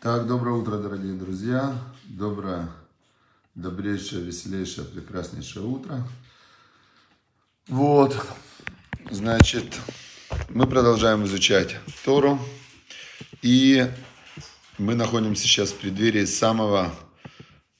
Так, 0.00 0.28
доброе 0.28 0.52
утро, 0.52 0.76
дорогие 0.76 1.14
друзья. 1.14 1.76
Доброе, 2.04 2.68
добрейшее, 3.56 4.22
веселейшее, 4.24 4.86
прекраснейшее 4.86 5.64
утро. 5.64 6.06
Вот, 7.66 8.16
значит, 9.10 9.76
мы 10.50 10.68
продолжаем 10.68 11.24
изучать 11.24 11.74
Тору. 12.04 12.38
И 13.42 13.90
мы 14.78 14.94
находимся 14.94 15.42
сейчас 15.42 15.72
в 15.72 15.78
преддверии 15.78 16.26
самого 16.26 16.94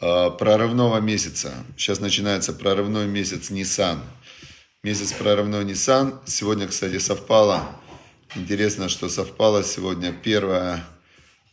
э, 0.01 0.31
прорывного 0.31 0.99
месяца. 0.99 1.55
Сейчас 1.77 2.01
начинается 2.01 2.53
прорывной 2.53 3.07
месяц 3.07 3.51
Нисан. 3.51 4.03
Месяц 4.83 5.13
прорывной 5.13 5.65
Нисан. 5.65 6.19
Сегодня, 6.25 6.67
кстати, 6.67 6.99
совпало. 6.99 7.63
Интересно, 8.35 8.89
что 8.89 9.09
совпало 9.09 9.63
сегодня 9.63 10.09
1 10.09 10.81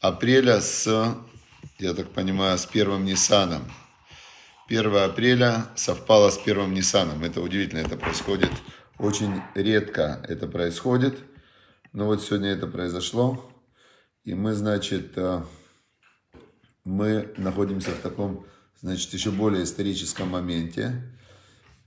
апреля 0.07 0.61
с, 0.61 0.87
я 1.79 1.93
так 1.93 2.09
понимаю, 2.11 2.57
с 2.57 2.65
первым 2.65 3.05
Ниссаном. 3.05 3.71
1 4.67 4.95
апреля 4.95 5.67
совпало 5.75 6.29
с 6.29 6.37
первым 6.37 6.73
Ниссаном. 6.73 7.23
Это 7.23 7.41
удивительно, 7.41 7.79
это 7.79 7.97
происходит 7.97 8.51
очень 8.97 9.41
редко. 9.53 10.23
Это 10.27 10.47
происходит. 10.47 11.17
Но 11.93 12.05
вот 12.05 12.23
сегодня 12.23 12.49
это 12.49 12.67
произошло. 12.67 13.51
И 14.23 14.33
мы, 14.33 14.53
значит, 14.53 15.13
э, 15.17 15.43
мы 16.83 17.33
находимся 17.37 17.91
в 17.91 17.99
таком, 17.99 18.45
значит, 18.81 19.13
еще 19.13 19.31
более 19.31 19.63
историческом 19.63 20.29
моменте. 20.29 21.15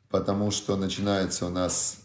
Потому 0.08 0.50
что 0.50 0.76
начинается 0.76 1.46
у 1.46 1.50
нас 1.50 1.98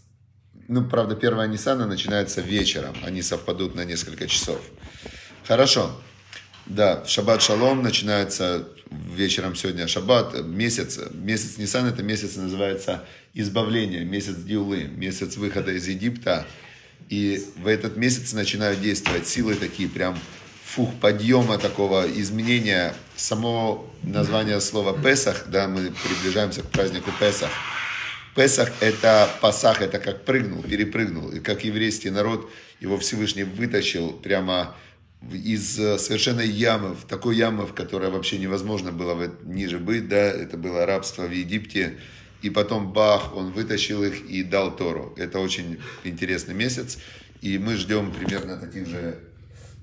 ну, 0.67 0.87
правда, 0.87 1.15
первая 1.15 1.47
Ниссана 1.47 1.85
начинается 1.87 2.39
вечером. 2.39 2.95
Они 3.03 3.21
совпадут 3.21 3.75
на 3.75 3.83
несколько 3.83 4.27
часов. 4.27 4.61
Хорошо. 5.45 5.91
Да, 6.65 7.03
Шаббат 7.05 7.41
Шалом 7.41 7.83
начинается 7.83 8.65
вечером 8.89 9.55
сегодня 9.55 9.87
Шаббат. 9.87 10.41
Месяц, 10.45 10.97
месяц 11.11 11.57
Нисан 11.57 11.85
это 11.85 12.01
месяц 12.01 12.37
называется 12.37 13.03
избавление, 13.33 14.05
месяц 14.05 14.35
Диулы, 14.35 14.83
месяц 14.83 15.35
выхода 15.35 15.71
из 15.71 15.85
Египта. 15.87 16.45
И 17.09 17.45
в 17.57 17.67
этот 17.67 17.97
месяц 17.97 18.31
начинают 18.31 18.79
действовать 18.79 19.27
силы 19.27 19.55
такие 19.55 19.89
прям 19.89 20.17
фух, 20.63 20.93
подъема 21.01 21.57
такого 21.57 22.09
изменения. 22.09 22.95
Само 23.17 23.93
название 24.01 24.61
слова 24.61 24.97
Песах, 24.97 25.47
да, 25.47 25.67
мы 25.67 25.91
приближаемся 25.91 26.61
к 26.61 26.69
празднику 26.69 27.11
Песах. 27.19 27.51
Песах 28.33 28.71
это 28.79 29.29
Пасах, 29.41 29.81
это 29.81 29.99
как 29.99 30.23
прыгнул, 30.23 30.63
перепрыгнул. 30.63 31.29
И 31.31 31.41
как 31.41 31.65
еврейский 31.65 32.11
народ 32.11 32.49
его 32.79 32.97
Всевышний 32.97 33.43
вытащил 33.43 34.13
прямо 34.13 34.73
из 35.31 35.79
э, 35.79 35.97
совершенно 35.97 36.41
ямы, 36.41 36.95
в 36.95 37.05
такой 37.05 37.35
ямы, 37.37 37.65
в 37.65 37.73
которой 37.73 38.09
вообще 38.09 38.37
невозможно 38.37 38.91
было 38.91 39.31
ниже 39.43 39.79
быть, 39.79 40.07
да, 40.09 40.17
это 40.17 40.57
было 40.57 40.85
рабство 40.85 41.23
в 41.23 41.31
Египте, 41.31 41.97
и 42.41 42.49
потом 42.49 42.91
бах, 42.91 43.35
он 43.35 43.51
вытащил 43.51 44.03
их 44.03 44.25
и 44.29 44.43
дал 44.43 44.75
Тору. 44.75 45.13
Это 45.17 45.39
очень 45.39 45.79
интересный 46.03 46.53
месяц, 46.53 46.97
и 47.41 47.57
мы 47.57 47.75
ждем 47.75 48.11
примерно 48.11 48.57
таких 48.57 48.87
же, 48.87 49.19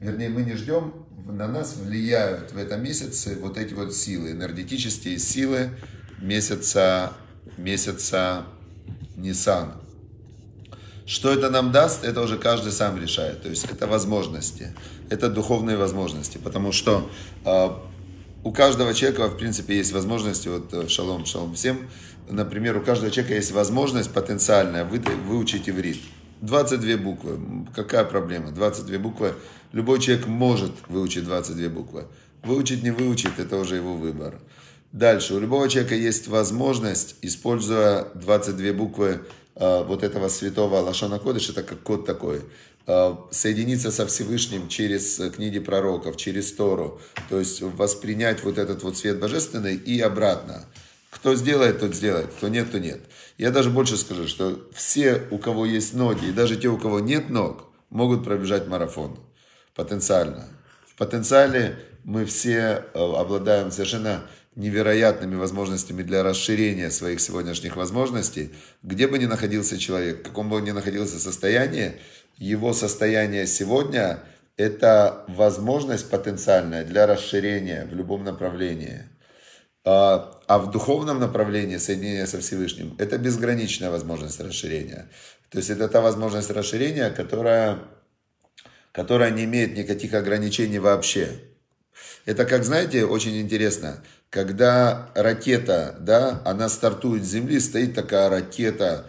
вернее, 0.00 0.28
мы 0.28 0.42
не 0.42 0.54
ждем, 0.54 0.92
на 1.26 1.46
нас 1.46 1.76
влияют 1.76 2.52
в 2.52 2.58
этом 2.58 2.82
месяце 2.82 3.36
вот 3.40 3.56
эти 3.56 3.72
вот 3.72 3.94
силы, 3.94 4.32
энергетические 4.32 5.18
силы 5.18 5.70
месяца, 6.18 7.12
месяца 7.56 8.46
Нисан. 9.16 9.74
Что 11.10 11.32
это 11.32 11.50
нам 11.50 11.72
даст, 11.72 12.04
это 12.04 12.20
уже 12.20 12.38
каждый 12.38 12.70
сам 12.70 12.96
решает. 12.96 13.42
То 13.42 13.48
есть 13.48 13.64
это 13.64 13.88
возможности, 13.88 14.72
это 15.08 15.28
духовные 15.28 15.76
возможности. 15.76 16.38
Потому 16.38 16.70
что 16.70 17.10
э, 17.44 17.68
у 18.44 18.52
каждого 18.52 18.94
человека, 18.94 19.26
в 19.26 19.36
принципе, 19.36 19.76
есть 19.76 19.92
возможности, 19.92 20.46
вот 20.46 20.72
э, 20.72 20.86
шалом, 20.86 21.26
шалом 21.26 21.54
всем, 21.54 21.90
например, 22.28 22.76
у 22.76 22.80
каждого 22.80 23.10
человека 23.10 23.34
есть 23.34 23.50
возможность 23.50 24.12
потенциальная 24.12 24.84
вы, 24.84 25.00
выучить 25.26 25.68
иврит. 25.68 25.98
22 26.42 26.96
буквы, 26.98 27.40
какая 27.74 28.04
проблема? 28.04 28.52
22 28.52 28.98
буквы, 29.00 29.34
любой 29.72 29.98
человек 29.98 30.28
может 30.28 30.70
выучить 30.86 31.24
22 31.24 31.70
буквы. 31.70 32.04
Выучить, 32.44 32.84
не 32.84 32.92
выучить, 32.92 33.36
это 33.36 33.56
уже 33.56 33.74
его 33.74 33.96
выбор. 33.96 34.38
Дальше, 34.92 35.34
у 35.34 35.40
любого 35.40 35.68
человека 35.68 35.96
есть 35.96 36.28
возможность, 36.28 37.16
используя 37.22 38.06
22 38.14 38.72
буквы, 38.74 39.22
вот 39.60 40.02
этого 40.02 40.28
святого 40.28 40.76
Лашона 40.80 41.18
Кодыш, 41.18 41.50
это 41.50 41.62
как 41.62 41.82
код 41.82 42.06
такой, 42.06 42.42
э, 42.86 43.14
соединиться 43.30 43.90
со 43.90 44.06
Всевышним 44.06 44.68
через 44.68 45.20
книги 45.34 45.58
пророков, 45.58 46.16
через 46.16 46.52
Тору, 46.52 47.00
то 47.28 47.38
есть 47.38 47.60
воспринять 47.60 48.42
вот 48.42 48.58
этот 48.58 48.82
вот 48.82 48.96
свет 48.96 49.20
божественный 49.20 49.76
и 49.76 50.00
обратно. 50.00 50.64
Кто 51.10 51.34
сделает, 51.34 51.80
тот 51.80 51.94
сделает, 51.94 52.30
кто 52.32 52.48
нет, 52.48 52.70
то 52.70 52.80
нет. 52.80 53.00
Я 53.36 53.50
даже 53.50 53.70
больше 53.70 53.96
скажу, 53.96 54.28
что 54.28 54.60
все, 54.72 55.26
у 55.30 55.38
кого 55.38 55.66
есть 55.66 55.92
ноги, 55.92 56.26
и 56.26 56.32
даже 56.32 56.56
те, 56.56 56.68
у 56.68 56.78
кого 56.78 57.00
нет 57.00 57.28
ног, 57.30 57.66
могут 57.90 58.24
пробежать 58.24 58.68
марафон. 58.68 59.18
Потенциально. 59.74 60.48
В 60.86 60.94
потенциале 60.96 61.78
мы 62.04 62.24
все 62.24 62.84
э, 62.94 62.98
обладаем 62.98 63.70
совершенно 63.70 64.22
невероятными 64.56 65.36
возможностями 65.36 66.02
для 66.02 66.22
расширения 66.22 66.90
своих 66.90 67.20
сегодняшних 67.20 67.76
возможностей, 67.76 68.52
где 68.82 69.06
бы 69.06 69.18
ни 69.18 69.26
находился 69.26 69.78
человек, 69.78 70.20
в 70.20 70.22
каком 70.24 70.50
бы 70.50 70.60
ни 70.60 70.72
находился 70.72 71.20
состоянии, 71.20 71.92
его 72.36 72.72
состояние 72.72 73.46
сегодня– 73.46 74.20
это 74.56 75.24
возможность 75.28 76.10
потенциальная 76.10 76.84
для 76.84 77.06
расширения 77.06 77.86
в 77.90 77.94
любом 77.94 78.24
направлении. 78.24 79.02
А, 79.84 80.40
а 80.46 80.58
в 80.58 80.70
духовном 80.70 81.20
направлении 81.20 81.76
соединения 81.76 82.26
со 82.26 82.40
Всевышним– 82.40 82.96
это 82.98 83.18
безграничная 83.18 83.90
возможность 83.90 84.40
расширения. 84.40 85.08
То 85.50 85.58
есть 85.58 85.70
это 85.70 85.88
та 85.88 86.00
возможность 86.00 86.50
расширения, 86.50 87.10
которая, 87.10 87.78
которая 88.92 89.30
не 89.30 89.44
имеет 89.44 89.76
никаких 89.76 90.12
ограничений 90.14 90.78
вообще. 90.78 91.28
Это 92.24 92.44
как, 92.44 92.64
знаете, 92.64 93.04
очень 93.06 93.40
интересно– 93.40 94.02
когда 94.30 95.10
ракета, 95.14 95.96
да, 96.00 96.40
она 96.44 96.68
стартует 96.68 97.24
с 97.24 97.28
Земли, 97.28 97.58
стоит 97.58 97.94
такая 97.94 98.28
ракета, 98.30 99.06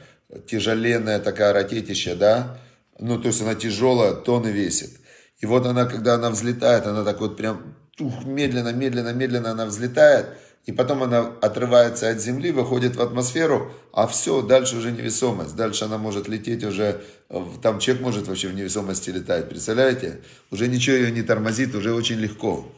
тяжеленная 0.47 1.19
такая 1.19 1.53
ракетища, 1.53 2.15
да, 2.15 2.59
ну, 2.99 3.19
то 3.19 3.27
есть 3.27 3.41
она 3.41 3.55
тяжелая, 3.55 4.13
тонны 4.13 4.47
весит. 4.47 4.91
И 5.39 5.45
вот 5.45 5.65
она, 5.65 5.85
когда 5.85 6.15
она 6.15 6.29
взлетает, 6.31 6.85
она 6.85 7.03
так 7.03 7.19
вот 7.19 7.37
прям 7.37 7.75
тух, 7.95 8.25
медленно, 8.25 8.73
медленно, 8.73 9.13
медленно 9.13 9.51
она 9.51 9.65
взлетает, 9.65 10.27
и 10.65 10.71
потом 10.71 11.03
она 11.03 11.19
отрывается 11.41 12.09
от 12.09 12.19
земли, 12.19 12.51
выходит 12.51 12.95
в 12.95 13.01
атмосферу, 13.01 13.71
а 13.93 14.07
все, 14.07 14.41
дальше 14.41 14.77
уже 14.77 14.91
невесомость, 14.91 15.55
дальше 15.55 15.85
она 15.85 15.97
может 15.97 16.27
лететь 16.27 16.63
уже, 16.63 17.01
там 17.61 17.79
человек 17.79 18.03
может 18.03 18.27
вообще 18.27 18.47
в 18.47 18.55
невесомости 18.55 19.11
летать, 19.11 19.49
представляете? 19.49 20.21
Уже 20.49 20.67
ничего 20.67 20.95
ее 20.95 21.11
не 21.11 21.21
тормозит, 21.21 21.75
уже 21.75 21.93
очень 21.93 22.17
легко. 22.17 22.71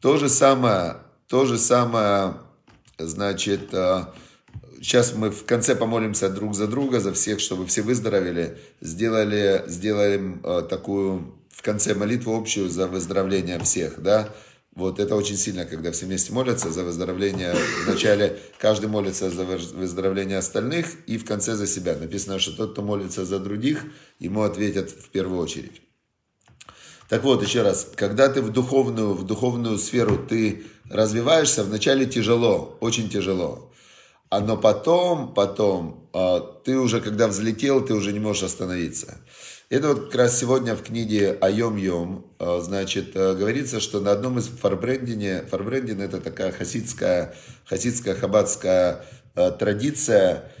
То 0.00 0.16
же 0.18 0.28
самое 0.28 0.96
то 1.30 1.46
же 1.46 1.58
самое, 1.58 2.34
значит, 2.98 3.70
сейчас 4.80 5.14
мы 5.14 5.30
в 5.30 5.44
конце 5.44 5.76
помолимся 5.76 6.28
друг 6.28 6.56
за 6.56 6.66
друга, 6.66 6.98
за 6.98 7.12
всех, 7.12 7.38
чтобы 7.38 7.66
все 7.66 7.82
выздоровели. 7.82 8.58
Сделали, 8.80 9.62
сделаем 9.68 10.42
такую 10.68 11.36
в 11.48 11.62
конце 11.62 11.94
молитву 11.94 12.36
общую 12.36 12.68
за 12.68 12.88
выздоровление 12.88 13.60
всех, 13.60 14.02
да. 14.02 14.28
Вот 14.74 14.98
это 14.98 15.14
очень 15.14 15.36
сильно, 15.36 15.66
когда 15.66 15.92
все 15.92 16.06
вместе 16.06 16.32
молятся 16.32 16.70
за 16.72 16.82
выздоровление. 16.82 17.54
Вначале 17.86 18.38
каждый 18.58 18.88
молится 18.88 19.30
за 19.30 19.44
выздоровление 19.44 20.38
остальных 20.38 20.86
и 21.06 21.16
в 21.16 21.24
конце 21.24 21.54
за 21.54 21.68
себя. 21.68 21.96
Написано, 21.96 22.40
что 22.40 22.56
тот, 22.56 22.72
кто 22.72 22.82
молится 22.82 23.24
за 23.24 23.38
других, 23.38 23.84
ему 24.18 24.42
ответят 24.42 24.90
в 24.90 25.10
первую 25.10 25.40
очередь. 25.40 25.82
Так 27.10 27.24
вот, 27.24 27.42
еще 27.42 27.62
раз, 27.62 27.88
когда 27.96 28.28
ты 28.28 28.40
в 28.40 28.52
духовную, 28.52 29.14
в 29.14 29.26
духовную 29.26 29.78
сферу 29.78 30.16
ты 30.16 30.62
развиваешься, 30.88 31.64
вначале 31.64 32.06
тяжело, 32.06 32.78
очень 32.78 33.10
тяжело. 33.10 33.72
А 34.28 34.38
но 34.38 34.56
потом, 34.56 35.34
потом, 35.34 36.08
а, 36.12 36.38
ты 36.38 36.78
уже, 36.78 37.00
когда 37.00 37.26
взлетел, 37.26 37.84
ты 37.84 37.94
уже 37.94 38.12
не 38.12 38.20
можешь 38.20 38.44
остановиться. 38.44 39.18
Это 39.70 39.88
вот 39.88 40.04
как 40.06 40.14
раз 40.14 40.38
сегодня 40.38 40.76
в 40.76 40.84
книге 40.84 41.36
Айом 41.40 41.76
Йом, 41.78 42.26
а, 42.38 42.60
значит, 42.60 43.16
а, 43.16 43.34
говорится, 43.34 43.80
что 43.80 43.98
на 43.98 44.12
одном 44.12 44.38
из 44.38 44.46
фарбрендине, 44.46 45.42
фарбрендин 45.50 46.00
это 46.00 46.20
такая 46.20 46.52
хасидская, 46.52 47.34
хасидская 47.64 48.14
хаббатская 48.14 49.04
традиция, 49.34 50.52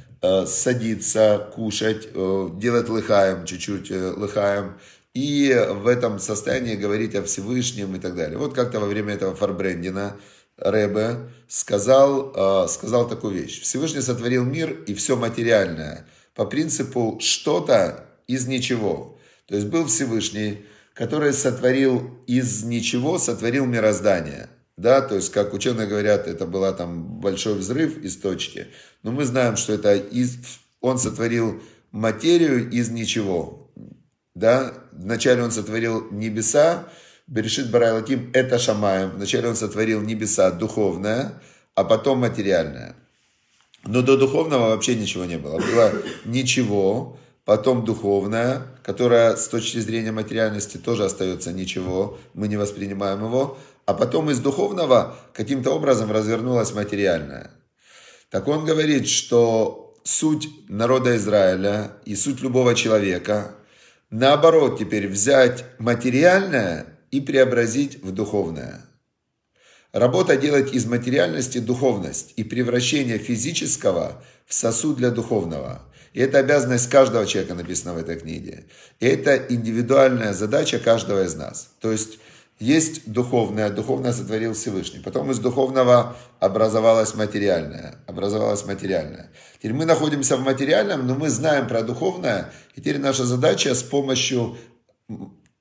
садиться, 0.46 1.50
кушать, 1.54 2.08
делать 2.12 2.88
лыхаем, 2.88 3.46
чуть-чуть 3.46 3.90
э, 3.90 4.10
лыхаем, 4.10 4.74
и 5.14 5.66
в 5.70 5.86
этом 5.86 6.18
состоянии 6.18 6.76
говорить 6.76 7.14
о 7.14 7.22
Всевышнем 7.22 7.96
и 7.96 7.98
так 7.98 8.14
далее. 8.14 8.38
Вот 8.38 8.54
как-то 8.54 8.80
во 8.80 8.86
время 8.86 9.14
этого 9.14 9.34
Фарбрендина 9.34 10.16
Ребе 10.56 11.30
сказал, 11.48 12.32
э, 12.34 12.68
сказал 12.68 13.08
такую 13.08 13.34
вещь. 13.34 13.60
Всевышний 13.62 14.02
сотворил 14.02 14.44
мир 14.44 14.70
и 14.86 14.94
все 14.94 15.16
материальное 15.16 16.06
по 16.34 16.44
принципу 16.44 17.18
что-то 17.20 18.06
из 18.26 18.46
ничего. 18.46 19.18
То 19.46 19.56
есть 19.56 19.66
был 19.66 19.86
Всевышний, 19.86 20.64
который 20.94 21.32
сотворил 21.32 22.18
из 22.26 22.62
ничего, 22.62 23.18
сотворил 23.18 23.66
мироздание. 23.66 24.48
Да, 24.76 25.02
то 25.02 25.16
есть, 25.16 25.30
как 25.30 25.52
ученые 25.52 25.86
говорят, 25.86 26.26
это 26.26 26.46
был 26.46 26.72
там 26.74 27.20
большой 27.20 27.54
взрыв 27.54 27.98
из 27.98 28.16
точки. 28.16 28.68
Но 29.02 29.12
мы 29.12 29.24
знаем, 29.24 29.56
что 29.56 29.74
это 29.74 29.94
из, 29.94 30.38
он 30.80 30.98
сотворил 30.98 31.60
материю 31.90 32.70
из 32.70 32.88
ничего. 32.88 33.69
Да, 34.40 34.72
вначале 34.92 35.42
он 35.42 35.50
сотворил 35.50 36.10
небеса, 36.10 36.88
Берешит 37.26 37.70
Барайлаким 37.70 38.30
это 38.32 38.58
Шамаем. 38.58 39.10
Вначале 39.10 39.48
он 39.48 39.54
сотворил 39.54 40.00
небеса 40.00 40.50
духовное, 40.50 41.40
а 41.74 41.84
потом 41.84 42.20
материальное. 42.20 42.96
Но 43.84 44.00
до 44.00 44.16
духовного 44.16 44.70
вообще 44.70 44.96
ничего 44.96 45.26
не 45.26 45.36
было. 45.36 45.58
Было 45.58 45.92
ничего, 46.24 47.18
потом 47.44 47.84
духовное, 47.84 48.62
которое 48.82 49.36
с 49.36 49.46
точки 49.46 49.78
зрения 49.78 50.10
материальности 50.10 50.78
тоже 50.78 51.04
остается 51.04 51.52
ничего, 51.52 52.18
мы 52.32 52.48
не 52.48 52.56
воспринимаем 52.56 53.22
его, 53.22 53.58
а 53.84 53.92
потом 53.92 54.30
из 54.30 54.40
духовного 54.40 55.16
каким-то 55.34 55.70
образом 55.70 56.10
развернулось 56.10 56.72
материальное. 56.72 57.50
Так 58.30 58.48
он 58.48 58.64
говорит, 58.64 59.06
что 59.06 59.94
суть 60.02 60.48
народа 60.68 61.16
Израиля 61.16 61.92
и 62.06 62.16
суть 62.16 62.40
любого 62.40 62.74
человека, 62.74 63.54
наоборот, 64.10 64.78
теперь 64.78 65.08
взять 65.08 65.64
материальное 65.78 66.86
и 67.10 67.20
преобразить 67.20 68.02
в 68.02 68.12
духовное. 68.12 68.86
Работа 69.92 70.36
делать 70.36 70.72
из 70.72 70.86
материальности 70.86 71.58
духовность 71.58 72.34
и 72.36 72.44
превращение 72.44 73.18
физического 73.18 74.22
в 74.46 74.54
сосуд 74.54 74.96
для 74.96 75.10
духовного. 75.10 75.82
И 76.12 76.20
это 76.20 76.38
обязанность 76.38 76.88
каждого 76.90 77.26
человека, 77.26 77.54
написано 77.54 77.94
в 77.94 77.98
этой 77.98 78.18
книге. 78.18 78.64
И 79.00 79.06
это 79.06 79.36
индивидуальная 79.36 80.32
задача 80.32 80.78
каждого 80.78 81.24
из 81.24 81.34
нас. 81.34 81.70
То 81.80 81.90
есть 81.90 82.18
есть 82.60 83.10
духовное, 83.10 83.70
духовное 83.70 84.12
сотворил 84.12 84.52
Всевышний. 84.52 85.00
Потом 85.00 85.30
из 85.30 85.38
духовного 85.38 86.14
образовалось 86.40 87.14
материальное. 87.14 87.96
Образовалось 88.06 88.66
материальное. 88.66 89.30
Теперь 89.56 89.72
мы 89.72 89.86
находимся 89.86 90.36
в 90.36 90.42
материальном, 90.42 91.06
но 91.06 91.14
мы 91.14 91.30
знаем 91.30 91.66
про 91.66 91.82
духовное. 91.82 92.52
И 92.76 92.82
теперь 92.82 92.98
наша 92.98 93.24
задача 93.24 93.74
с 93.74 93.82
помощью 93.82 94.58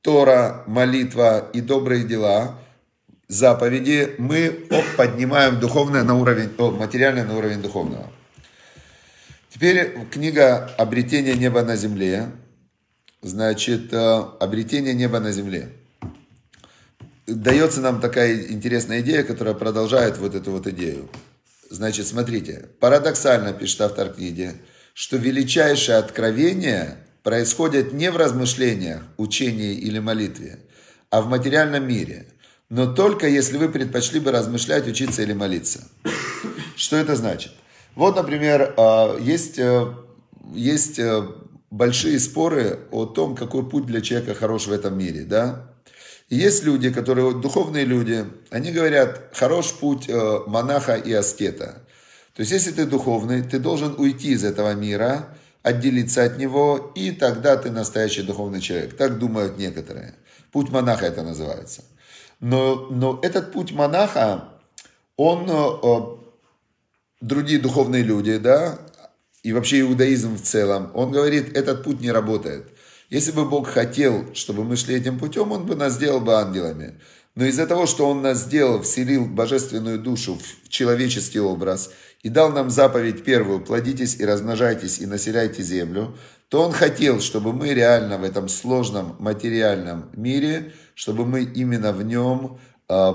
Тора, 0.02 0.64
молитва 0.68 1.50
и 1.54 1.62
добрые 1.62 2.04
дела, 2.04 2.60
заповеди, 3.30 4.16
мы 4.18 4.68
поднимаем 4.98 5.60
духовное 5.62 6.04
на 6.04 6.16
уровень, 6.16 6.50
о, 6.58 6.72
материальное 6.72 7.24
на 7.24 7.38
уровень 7.38 7.62
духовного. 7.62 8.12
Теперь 9.50 9.98
книга 10.12 10.70
«Обретение 10.78 11.36
неба 11.36 11.64
на 11.64 11.78
земле». 11.78 12.30
Значит, 13.22 13.94
э, 13.94 14.24
«Обретение 14.40 14.94
неба 14.94 15.20
на 15.20 15.32
земле». 15.32 15.79
Дается 17.30 17.82
нам 17.82 18.02
такая 18.02 18.48
интересная 18.50 19.02
идея, 19.02 19.24
которая 19.24 19.54
продолжает 19.54 20.18
вот 20.18 20.34
эту 20.34 20.52
вот 20.52 20.66
идею. 20.68 21.10
Значит, 21.70 22.08
смотрите, 22.08 22.70
парадоксально, 22.80 23.54
пишет 23.54 23.82
автор 23.82 24.10
книги, 24.10 24.54
что 24.96 25.18
величайшее 25.18 26.00
откровение 26.00 26.98
происходит 27.22 27.94
не 27.94 28.10
в 28.10 28.18
размышлениях, 28.18 29.04
учении 29.18 29.76
или 29.76 30.00
молитве, 30.00 30.60
а 31.12 31.22
в 31.22 31.28
материальном 31.28 31.88
мире. 31.88 32.26
Но 32.70 32.92
только 32.92 33.28
если 33.28 33.58
вы 33.58 33.70
предпочли 33.70 34.20
бы 34.20 34.32
размышлять, 34.32 34.88
учиться 34.88 35.22
или 35.22 35.34
молиться. 35.34 35.82
Что 36.76 36.96
это 36.96 37.16
значит? 37.16 37.52
Вот, 37.96 38.16
например, 38.16 38.74
а, 38.78 39.18
есть, 39.20 39.60
э, 39.60 39.94
есть 40.54 40.98
э, 40.98 41.28
большие 41.70 42.20
споры 42.20 42.80
о 42.92 43.06
том, 43.06 43.36
какой 43.36 43.68
путь 43.68 43.86
для 43.86 44.02
человека 44.02 44.34
хорош 44.34 44.68
в 44.68 44.72
этом 44.72 44.98
мире, 44.98 45.24
да? 45.24 45.69
Есть 46.30 46.64
люди, 46.64 46.92
которые, 46.92 47.34
духовные 47.34 47.86
люди, 47.86 48.26
они 48.52 48.72
говорят, 48.72 49.32
хорош 49.34 49.74
путь 49.74 50.08
э, 50.08 50.40
монаха 50.46 50.96
и 50.96 51.12
аскета. 51.12 51.82
То 52.36 52.42
есть, 52.42 52.52
если 52.52 52.72
ты 52.72 52.86
духовный, 52.86 53.42
ты 53.42 53.58
должен 53.58 53.96
уйти 53.98 54.32
из 54.32 54.44
этого 54.44 54.74
мира 54.76 55.36
отделиться 55.64 56.24
от 56.24 56.38
него, 56.38 56.92
и 56.96 57.12
тогда 57.12 57.58
ты 57.58 57.72
настоящий 57.72 58.22
духовный 58.22 58.62
человек. 58.62 58.96
Так 58.96 59.18
думают 59.18 59.58
некоторые. 59.58 60.14
Путь 60.52 60.70
монаха 60.70 61.08
это 61.08 61.24
называется. 61.24 61.84
Но, 62.40 62.88
но 62.92 63.20
этот 63.24 63.52
путь 63.52 63.72
монаха, 63.72 64.50
он, 65.18 65.50
э, 65.50 66.20
другие 67.22 67.60
духовные 67.60 68.04
люди, 68.04 68.38
да, 68.38 68.80
и 69.42 69.52
вообще 69.52 69.82
иудаизм 69.82 70.38
в 70.38 70.42
целом, 70.42 70.92
он 70.94 71.12
говорит, 71.12 71.58
этот 71.58 71.84
путь 71.84 72.02
не 72.02 72.12
работает. 72.12 72.68
Если 73.10 73.32
бы 73.32 73.46
Бог 73.46 73.68
хотел, 73.68 74.34
чтобы 74.34 74.64
мы 74.64 74.76
шли 74.76 74.96
этим 74.96 75.18
путем, 75.18 75.52
Он 75.52 75.66
бы 75.66 75.76
нас 75.76 75.94
сделал 75.94 76.20
бы 76.20 76.36
ангелами. 76.36 77.00
Но 77.36 77.46
из-за 77.46 77.68
того, 77.68 77.86
что 77.86 78.10
Он 78.10 78.22
нас 78.22 78.44
сделал, 78.44 78.82
вселил 78.82 79.26
божественную 79.26 80.00
душу 80.00 80.38
в 80.38 80.70
человеческий 80.70 81.40
образ– 81.40 81.92
и 82.22 82.30
дал 82.30 82.52
нам 82.52 82.70
заповедь 82.70 83.24
первую, 83.24 83.62
плодитесь 83.62 84.20
и 84.20 84.26
размножайтесь 84.26 85.00
и 85.00 85.06
населяйте 85.06 85.64
землю, 85.64 86.18
то 86.50 86.64
Он 86.64 86.72
хотел, 86.72 87.22
чтобы 87.22 87.54
мы 87.54 87.74
реально 87.74 88.18
в 88.18 88.24
этом 88.24 88.50
сложном 88.50 89.16
материальном 89.20 90.10
мире, 90.14 90.74
чтобы 90.96 91.26
мы 91.26 91.44
именно 91.44 91.94
в 91.94 92.04
нем 92.04 92.60
э, 92.90 93.12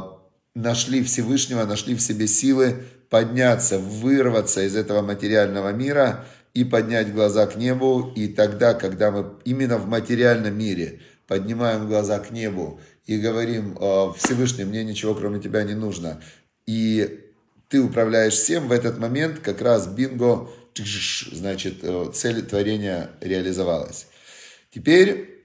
нашли 0.55 1.03
Всевышнего, 1.03 1.65
нашли 1.65 1.95
в 1.95 2.01
себе 2.01 2.27
силы 2.27 2.85
подняться, 3.11 3.79
вырваться 3.79 4.63
из 4.63 4.75
этого 4.75 5.03
материального 5.03 5.73
мира 5.73 6.25
и 6.55 6.65
поднять 6.65 7.13
глаза 7.13 7.47
к 7.47 7.57
небу. 7.57 8.13
И 8.17 8.29
тогда, 8.29 8.75
когда 8.75 9.11
мы 9.11 9.35
именно 9.45 9.77
в 9.77 9.87
материальном 9.87 10.57
мире 10.57 11.01
поднимаем 11.27 11.87
глаза 11.87 12.19
к 12.21 12.31
небу 12.31 12.81
и 13.07 13.19
говорим, 13.19 13.77
Всевышний, 14.17 14.65
мне 14.65 14.85
ничего 14.85 15.15
кроме 15.15 15.41
тебя 15.41 15.65
не 15.65 15.75
нужно, 15.75 16.23
и 16.67 17.21
ты 17.69 17.81
управляешь 17.81 18.35
всем, 18.35 18.69
в 18.69 18.73
этот 18.73 18.99
момент 18.99 19.41
как 19.41 19.61
раз 19.61 19.87
бинго, 19.87 20.49
значит, 21.33 21.79
э, 21.83 22.11
цель 22.13 22.43
творения 22.43 23.11
реализовалась. 23.21 24.07
Теперь 24.73 25.45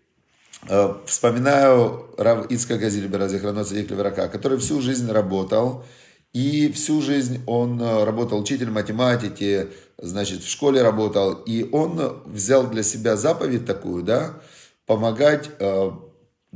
э, 0.67 0.93
вспоминаю 1.05 2.13
Рав 2.17 2.49
Ицка 2.51 2.77
Зильбера, 2.89 3.27
Зихрано 3.27 3.63
Цадик 3.63 3.91
Леврака, 3.91 4.27
который 4.27 4.57
всю 4.57 4.81
жизнь 4.81 5.11
работал, 5.11 5.85
и 6.33 6.71
всю 6.71 7.01
жизнь 7.01 7.41
он 7.45 7.81
э, 7.81 8.03
работал 8.03 8.39
учитель 8.39 8.69
математики, 8.69 9.67
значит, 9.97 10.43
в 10.43 10.49
школе 10.49 10.81
работал, 10.81 11.33
и 11.33 11.67
он 11.71 12.21
взял 12.25 12.67
для 12.67 12.83
себя 12.83 13.15
заповедь 13.15 13.65
такую, 13.65 14.03
да, 14.03 14.41
помогать 14.85 15.49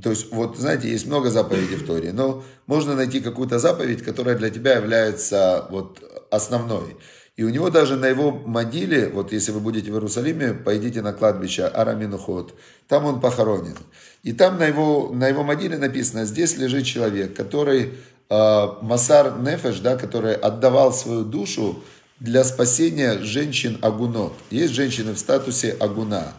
то 0.01 0.09
есть, 0.09 0.31
вот, 0.31 0.57
знаете, 0.57 0.89
есть 0.89 1.05
много 1.05 1.29
заповедей 1.29 1.75
в 1.75 1.85
Торе, 1.85 2.13
но 2.13 2.43
можно 2.65 2.95
найти 2.95 3.19
какую-то 3.19 3.59
заповедь, 3.59 4.01
которая 4.03 4.35
для 4.35 4.49
тебя 4.49 4.75
является 4.75 5.67
вот 5.69 6.01
основной. 6.31 6.97
И 7.35 7.43
у 7.43 7.49
него 7.49 7.69
даже 7.69 7.95
на 7.95 8.07
его 8.07 8.31
могиле, 8.31 9.09
вот 9.09 9.31
если 9.31 9.51
вы 9.51 9.59
будете 9.59 9.91
в 9.91 9.95
Иерусалиме, 9.95 10.53
пойдите 10.53 11.01
на 11.01 11.13
кладбище 11.13 11.63
Араминухот, 11.63 12.53
там 12.87 13.05
он 13.05 13.21
похоронен. 13.21 13.77
И 14.21 14.33
там 14.33 14.57
на 14.57 14.65
его, 14.65 15.09
на 15.13 15.27
его 15.27 15.43
могиле 15.43 15.77
написано, 15.77 16.25
здесь 16.25 16.57
лежит 16.57 16.85
человек, 16.85 17.35
который 17.35 17.83
э, 17.83 17.91
Масар 18.29 19.39
Нефеш, 19.39 19.79
да, 19.79 19.95
который 19.95 20.33
отдавал 20.33 20.93
свою 20.93 21.23
душу 21.23 21.83
для 22.19 22.43
спасения 22.43 23.19
женщин 23.19 23.77
Агунот. 23.81 24.33
Есть 24.49 24.73
женщины 24.73 25.13
в 25.13 25.19
статусе 25.19 25.71
Агуна. 25.79 26.33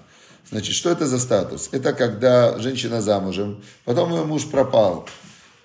Значит, 0.50 0.74
что 0.74 0.90
это 0.90 1.06
за 1.06 1.18
статус? 1.18 1.68
Это 1.72 1.92
когда 1.92 2.58
женщина 2.58 3.00
замужем, 3.00 3.62
потом 3.84 4.12
ее 4.12 4.24
муж 4.24 4.48
пропал, 4.50 5.08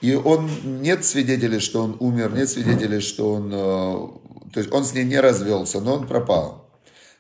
и 0.02 0.16
он 0.16 0.50
нет 0.82 1.04
свидетелей, 1.04 1.60
что 1.60 1.84
он 1.84 1.98
умер, 2.00 2.32
нет 2.34 2.50
свидетелей, 2.50 3.02
что 3.02 3.34
он, 3.34 3.52
э, 3.54 4.52
то 4.54 4.60
есть 4.60 4.72
он 4.72 4.86
с 4.86 4.94
ней 4.94 5.04
не 5.04 5.20
развелся, 5.20 5.82
но 5.82 5.96
он 5.96 6.08
пропал. 6.08 6.70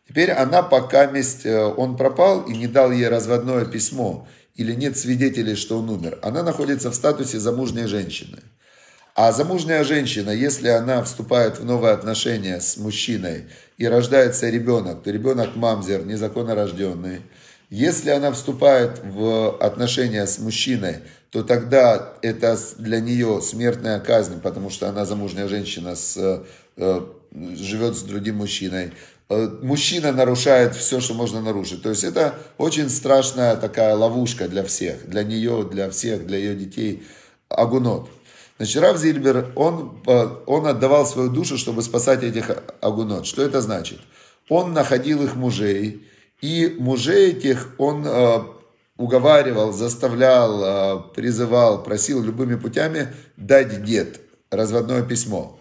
Теперь 0.07 0.31
она 0.31 0.63
пока 0.63 1.05
месть, 1.07 1.45
э, 1.45 1.63
он 1.65 1.97
пропал 1.97 2.43
и 2.43 2.55
не 2.55 2.67
дал 2.67 2.91
ей 2.91 3.09
разводное 3.09 3.65
письмо, 3.65 4.27
или 4.55 4.73
нет 4.73 4.97
свидетелей, 4.97 5.55
что 5.55 5.79
он 5.79 5.89
умер, 5.89 6.19
она 6.21 6.43
находится 6.43 6.91
в 6.91 6.95
статусе 6.95 7.39
замужней 7.39 7.87
женщины. 7.87 8.39
А 9.21 9.33
замужняя 9.33 9.83
женщина, 9.83 10.29
если 10.29 10.69
она 10.69 11.03
вступает 11.03 11.59
в 11.59 11.65
новые 11.65 11.91
отношения 11.91 12.61
с 12.61 12.77
мужчиной 12.77 13.47
и 13.77 13.85
рождается 13.85 14.49
ребенок, 14.49 15.03
то 15.03 15.11
ребенок 15.11 15.57
мамзер, 15.57 16.05
незаконно 16.05 16.55
рожденный, 16.55 17.23
если 17.69 18.11
она 18.11 18.31
вступает 18.31 19.01
в 19.03 19.57
отношения 19.57 20.25
с 20.25 20.39
мужчиной, 20.39 20.99
то 21.31 21.43
тогда 21.43 22.13
это 22.21 22.57
для 22.77 23.01
нее 23.01 23.41
смертная 23.41 23.99
казнь, 23.99 24.39
потому 24.39 24.69
что 24.69 24.87
она 24.87 25.03
замужняя 25.03 25.49
женщина 25.49 25.97
с, 25.97 26.45
э, 26.77 27.01
живет 27.57 27.97
с 27.97 28.03
другим 28.03 28.37
мужчиной. 28.37 28.93
Э, 29.27 29.49
мужчина 29.61 30.13
нарушает 30.13 30.75
все, 30.75 31.01
что 31.01 31.13
можно 31.13 31.41
нарушить. 31.41 31.83
То 31.83 31.89
есть 31.89 32.05
это 32.05 32.35
очень 32.57 32.87
страшная 32.87 33.57
такая 33.57 33.97
ловушка 33.97 34.47
для 34.47 34.63
всех, 34.63 35.09
для 35.09 35.23
нее, 35.25 35.67
для 35.69 35.89
всех, 35.89 36.25
для 36.25 36.37
ее 36.37 36.55
детей. 36.55 37.03
Агунот. 37.49 38.09
Значит, 38.59 38.81
Рав 38.81 38.97
Зильбер, 38.97 39.53
он, 39.55 40.01
э, 40.05 40.27
он 40.45 40.67
отдавал 40.67 41.05
свою 41.05 41.29
душу, 41.29 41.57
чтобы 41.57 41.81
спасать 41.81 42.23
этих 42.23 42.51
агунот. 42.81 43.25
Что 43.25 43.41
это 43.41 43.61
значит? 43.61 43.99
Он 44.49 44.73
находил 44.73 45.23
их 45.23 45.37
мужей, 45.37 46.05
и 46.41 46.75
мужей 46.77 47.31
этих 47.31 47.69
он 47.77 48.05
э, 48.05 48.39
уговаривал, 48.97 49.71
заставлял, 49.71 50.61
э, 50.61 51.01
призывал, 51.15 51.83
просил 51.83 52.21
любыми 52.21 52.55
путями 52.55 53.13
дать 53.37 53.85
дед, 53.85 54.19
разводное 54.51 55.03
письмо. 55.03 55.57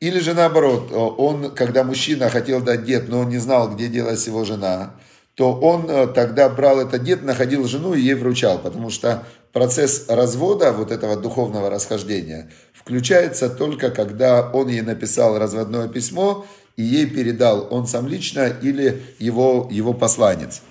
Или 0.00 0.18
же 0.18 0.34
наоборот, 0.34 0.92
он, 0.92 1.54
когда 1.54 1.84
мужчина 1.84 2.28
хотел 2.28 2.60
дать 2.60 2.84
дед, 2.84 3.08
но 3.08 3.20
он 3.20 3.30
не 3.30 3.38
знал, 3.38 3.70
где 3.74 3.88
делась 3.88 4.26
его 4.26 4.44
жена, 4.44 4.96
то 5.36 5.54
он 5.54 6.12
тогда 6.12 6.50
брал 6.50 6.80
этот 6.80 7.02
дед, 7.02 7.22
находил 7.22 7.66
жену 7.66 7.94
и 7.94 8.00
ей 8.00 8.14
вручал, 8.14 8.58
потому 8.58 8.90
что 8.90 9.24
процесс 9.52 10.06
развода, 10.08 10.72
вот 10.72 10.90
этого 10.90 11.16
духовного 11.16 11.70
расхождения, 11.70 12.50
включается 12.72 13.48
только 13.48 13.90
когда 13.90 14.50
он 14.50 14.68
ей 14.68 14.82
написал 14.82 15.38
разводное 15.38 15.88
письмо 15.88 16.46
и 16.76 16.82
ей 16.82 17.06
передал 17.06 17.68
он 17.70 17.86
сам 17.86 18.08
лично 18.08 18.46
или 18.62 19.02
его, 19.18 19.68
его 19.70 19.92
посланец. 19.92 20.62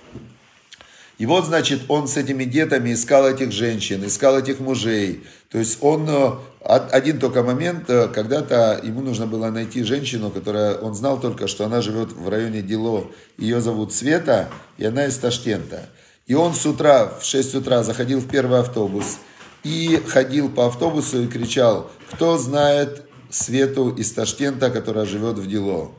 И 1.18 1.26
вот, 1.26 1.46
значит, 1.46 1.82
он 1.86 2.08
с 2.08 2.16
этими 2.16 2.42
детами 2.42 2.92
искал 2.92 3.28
этих 3.30 3.52
женщин, 3.52 4.04
искал 4.04 4.38
этих 4.40 4.58
мужей. 4.58 5.22
То 5.50 5.58
есть 5.58 5.78
он, 5.80 6.08
э, 6.08 6.32
один 6.64 7.20
только 7.20 7.44
момент, 7.44 7.88
э, 7.88 8.08
когда-то 8.08 8.80
ему 8.82 9.02
нужно 9.02 9.28
было 9.28 9.48
найти 9.50 9.84
женщину, 9.84 10.30
которая, 10.30 10.74
он 10.78 10.96
знал 10.96 11.20
только, 11.20 11.46
что 11.46 11.64
она 11.64 11.80
живет 11.80 12.10
в 12.10 12.28
районе 12.28 12.60
Дило, 12.60 13.06
ее 13.38 13.60
зовут 13.60 13.94
Света, 13.94 14.48
и 14.78 14.84
она 14.84 15.06
из 15.06 15.16
Таштента. 15.16 15.88
И 16.26 16.34
он 16.34 16.54
с 16.54 16.64
утра, 16.66 17.12
в 17.20 17.24
6 17.24 17.56
утра 17.56 17.82
заходил 17.82 18.20
в 18.20 18.28
первый 18.28 18.60
автобус 18.60 19.18
и 19.64 20.02
ходил 20.06 20.48
по 20.48 20.66
автобусу 20.66 21.22
и 21.22 21.26
кричал, 21.26 21.90
кто 22.12 22.38
знает 22.38 23.04
Свету 23.30 23.90
из 23.90 24.12
Таштента, 24.12 24.70
которая 24.70 25.06
живет 25.06 25.38
в 25.38 25.46
Дило. 25.46 25.92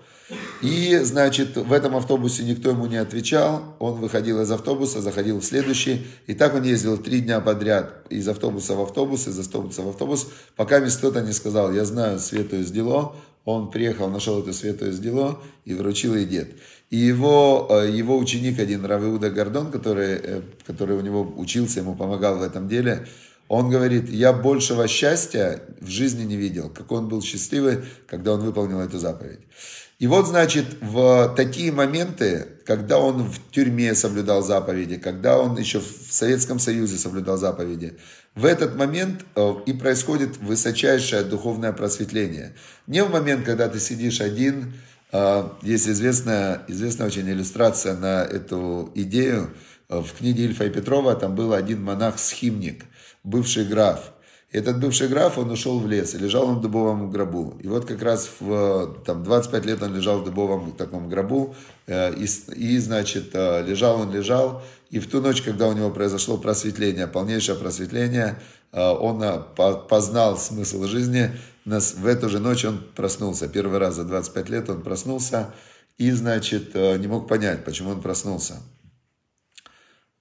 И, 0.61 0.97
значит, 1.03 1.57
в 1.57 1.73
этом 1.73 1.95
автобусе 1.95 2.43
никто 2.43 2.69
ему 2.69 2.85
не 2.85 2.95
отвечал. 2.95 3.75
Он 3.79 3.99
выходил 3.99 4.41
из 4.41 4.49
автобуса, 4.49 5.01
заходил 5.01 5.39
в 5.39 5.43
следующий. 5.43 6.07
И 6.27 6.33
так 6.33 6.55
он 6.55 6.63
ездил 6.63 6.97
три 6.97 7.19
дня 7.19 7.41
подряд 7.41 8.05
из 8.09 8.27
автобуса 8.27 8.75
в 8.75 8.81
автобус, 8.81 9.27
из 9.27 9.37
автобуса 9.37 9.81
в 9.81 9.89
автобус, 9.89 10.29
пока 10.55 10.79
мне 10.79 10.89
кто-то 10.89 11.21
не 11.21 11.33
сказал, 11.33 11.73
я 11.73 11.83
знаю 11.83 12.19
Свету 12.19 12.57
из 12.57 12.71
Дело. 12.71 13.15
Он 13.45 13.71
приехал, 13.71 14.09
нашел 14.09 14.39
эту 14.39 14.53
Свету 14.53 14.87
из 14.87 14.99
Дело 14.99 15.39
и 15.65 15.73
вручил 15.73 16.15
ей 16.15 16.25
дед. 16.25 16.51
И 16.89 16.97
его, 16.97 17.67
э, 17.69 17.89
его 17.89 18.17
ученик 18.17 18.59
один, 18.59 18.85
Равиуда 18.85 19.29
Гордон, 19.29 19.71
который, 19.71 20.13
э, 20.13 20.41
который 20.65 20.95
у 20.95 21.01
него 21.01 21.33
учился, 21.37 21.79
ему 21.79 21.95
помогал 21.95 22.37
в 22.37 22.41
этом 22.41 22.69
деле, 22.69 23.07
он 23.49 23.69
говорит, 23.69 24.09
я 24.09 24.31
большего 24.31 24.87
счастья 24.87 25.61
в 25.81 25.87
жизни 25.87 26.23
не 26.23 26.37
видел, 26.37 26.69
как 26.69 26.91
он 26.91 27.09
был 27.09 27.21
счастливый, 27.21 27.79
когда 28.07 28.33
он 28.33 28.41
выполнил 28.41 28.79
эту 28.79 28.97
заповедь. 28.97 29.41
И 29.99 30.07
вот, 30.07 30.27
значит, 30.27 30.65
в 30.81 31.33
такие 31.35 31.71
моменты, 31.71 32.47
когда 32.65 32.97
он 32.97 33.23
в 33.23 33.51
тюрьме 33.51 33.93
соблюдал 33.95 34.41
заповеди, 34.41 34.97
когда 34.97 35.39
он 35.39 35.57
еще 35.57 35.79
в 35.79 36.11
Советском 36.11 36.59
Союзе 36.59 36.97
соблюдал 36.97 37.37
заповеди, 37.37 37.97
в 38.35 38.45
этот 38.45 38.75
момент 38.75 39.23
э, 39.35 39.53
и 39.67 39.73
происходит 39.73 40.37
высочайшее 40.37 41.21
духовное 41.21 41.71
просветление. 41.71 42.55
Не 42.87 43.03
в 43.03 43.11
момент, 43.11 43.45
когда 43.45 43.69
ты 43.69 43.79
сидишь 43.79 44.21
один, 44.21 44.73
э, 45.11 45.49
есть 45.61 45.87
известная, 45.87 46.63
известная 46.67 47.07
очень 47.07 47.29
иллюстрация 47.29 47.95
на 47.95 48.23
эту 48.23 48.91
идею. 48.95 49.53
Э, 49.87 49.99
в 49.99 50.13
книге 50.17 50.45
Ильфа 50.45 50.65
и 50.65 50.69
Петрова 50.69 51.13
там 51.13 51.35
был 51.35 51.53
один 51.53 51.83
монах-схимник, 51.83 52.85
бывший 53.23 53.65
граф. 53.65 54.12
Этот 54.53 54.79
бывший 54.79 55.07
граф, 55.07 55.39
он 55.39 55.49
ушел 55.49 55.79
в 55.79 55.87
лес, 55.87 56.13
и 56.13 56.19
лежал 56.19 56.47
он 56.47 56.59
в 56.59 56.61
дубовом 56.61 57.09
гробу. 57.09 57.57
И 57.59 57.67
вот 57.67 57.85
как 57.85 58.03
раз 58.03 58.29
в 58.39 58.95
там, 59.03 59.23
25 59.23 59.65
лет 59.65 59.81
он 59.81 59.95
лежал 59.95 60.19
в 60.19 60.25
дубовом 60.25 60.73
таком 60.73 61.09
гробу, 61.09 61.55
э, 61.87 62.13
и, 62.13 62.27
и, 62.55 62.77
значит, 62.77 63.31
э, 63.33 63.63
лежал 63.63 64.01
он, 64.01 64.13
лежал, 64.13 64.61
и 64.91 64.99
в 64.99 65.09
ту 65.09 65.21
ночь, 65.21 65.41
когда 65.41 65.67
у 65.67 65.73
него 65.73 65.89
произошло 65.89 66.37
просветление, 66.37 67.07
полнейшее 67.07 67.57
просветление, 67.57 68.39
э, 68.71 68.79
он 68.79 69.23
познал 69.89 70.37
смысл 70.37 70.83
жизни, 70.83 71.31
в 71.65 72.05
эту 72.05 72.29
же 72.29 72.39
ночь 72.39 72.63
он 72.63 72.77
проснулся. 72.95 73.47
Первый 73.47 73.79
раз 73.79 73.95
за 73.95 74.03
25 74.03 74.49
лет 74.49 74.69
он 74.69 74.83
проснулся, 74.83 75.51
и, 75.97 76.11
значит, 76.11 76.75
не 76.75 77.07
мог 77.07 77.27
понять, 77.27 77.65
почему 77.65 77.89
он 77.89 78.01
проснулся. 78.01 78.57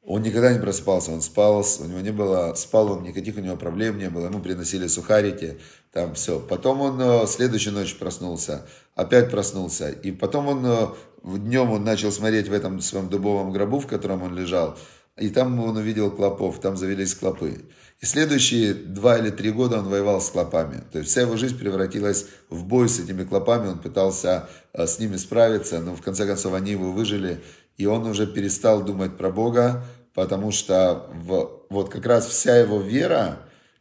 Он 0.04 0.20
никогда 0.22 0.52
не 0.52 0.58
просыпался, 0.58 1.12
он 1.12 1.22
спал, 1.22 1.64
у 1.78 1.84
него 1.84 2.00
не 2.00 2.10
было, 2.10 2.54
спал 2.54 2.90
он, 2.90 3.04
никаких 3.04 3.36
у 3.36 3.40
него 3.40 3.56
проблем 3.56 3.98
не 3.98 4.10
было, 4.10 4.26
ему 4.26 4.40
приносили 4.40 4.88
сухарики, 4.88 5.60
там 5.92 6.14
все. 6.14 6.40
Потом 6.40 6.80
он 6.80 7.00
э, 7.00 7.26
следующую 7.28 7.74
ночь 7.74 7.96
проснулся, 7.96 8.66
опять 8.96 9.30
проснулся, 9.30 9.90
и 9.90 10.10
потом 10.10 10.48
он 10.48 10.66
э, 10.66 10.88
днем 11.22 11.70
он 11.70 11.84
начал 11.84 12.10
смотреть 12.10 12.48
в 12.48 12.52
этом 12.52 12.80
своем 12.80 13.08
дубовом 13.08 13.52
гробу, 13.52 13.78
в 13.78 13.86
котором 13.86 14.24
он 14.24 14.34
лежал, 14.34 14.76
и 15.16 15.28
там 15.30 15.60
он 15.60 15.76
увидел 15.76 16.10
клопов, 16.10 16.58
там 16.60 16.76
завелись 16.76 17.14
клопы. 17.14 17.60
И 18.00 18.06
следующие 18.06 18.74
два 18.74 19.18
или 19.18 19.30
три 19.30 19.52
года 19.52 19.78
он 19.78 19.88
воевал 19.88 20.20
с 20.20 20.30
клопами. 20.30 20.82
То 20.90 20.98
есть 20.98 21.12
вся 21.12 21.20
его 21.20 21.36
жизнь 21.36 21.56
превратилась 21.56 22.26
в 22.50 22.64
бой 22.64 22.88
с 22.88 22.98
этими 22.98 23.22
клопами, 23.22 23.68
он 23.68 23.78
пытался 23.78 24.48
э, 24.72 24.84
с 24.84 24.98
ними 24.98 25.16
справиться, 25.16 25.78
но 25.78 25.94
в 25.94 26.02
конце 26.02 26.26
концов 26.26 26.54
они 26.54 26.72
его 26.72 26.90
выжили, 26.90 27.40
и 27.76 27.86
он 27.86 28.06
уже 28.06 28.26
перестал 28.26 28.82
думать 28.82 29.16
про 29.16 29.30
Бога, 29.30 29.84
потому 30.14 30.52
что 30.52 31.08
в, 31.12 31.62
вот 31.70 31.88
как 31.88 32.06
раз 32.06 32.26
вся 32.26 32.56
его 32.56 32.80
вера 32.80 33.38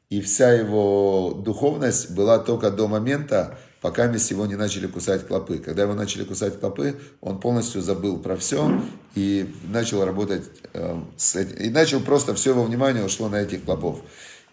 и 0.10 0.21
вся 0.21 0.51
его 0.51 1.33
духовность 1.33 2.12
была 2.12 2.39
только 2.39 2.71
до 2.71 2.88
момента, 2.88 3.57
пока 3.81 4.07
мы 4.07 4.15
его 4.15 4.45
не 4.45 4.55
начали 4.55 4.88
кусать 4.88 5.27
клопы. 5.27 5.57
Когда 5.57 5.83
его 5.83 5.93
начали 5.93 6.24
кусать 6.24 6.60
клопы, 6.60 7.00
он 7.21 7.39
полностью 7.39 7.81
забыл 7.81 8.17
про 8.19 8.36
все 8.38 8.81
и 9.15 9.53
начал 9.69 10.05
работать 10.05 10.43
э, 10.74 11.00
с 11.17 11.36
этим. 11.36 11.55
И 11.57 11.69
начал 11.69 12.00
просто 12.01 12.33
все 12.36 12.51
его 12.51 12.63
внимание 12.63 13.03
ушло 13.03 13.29
на 13.29 13.41
этих 13.41 13.63
клопов. 13.63 14.01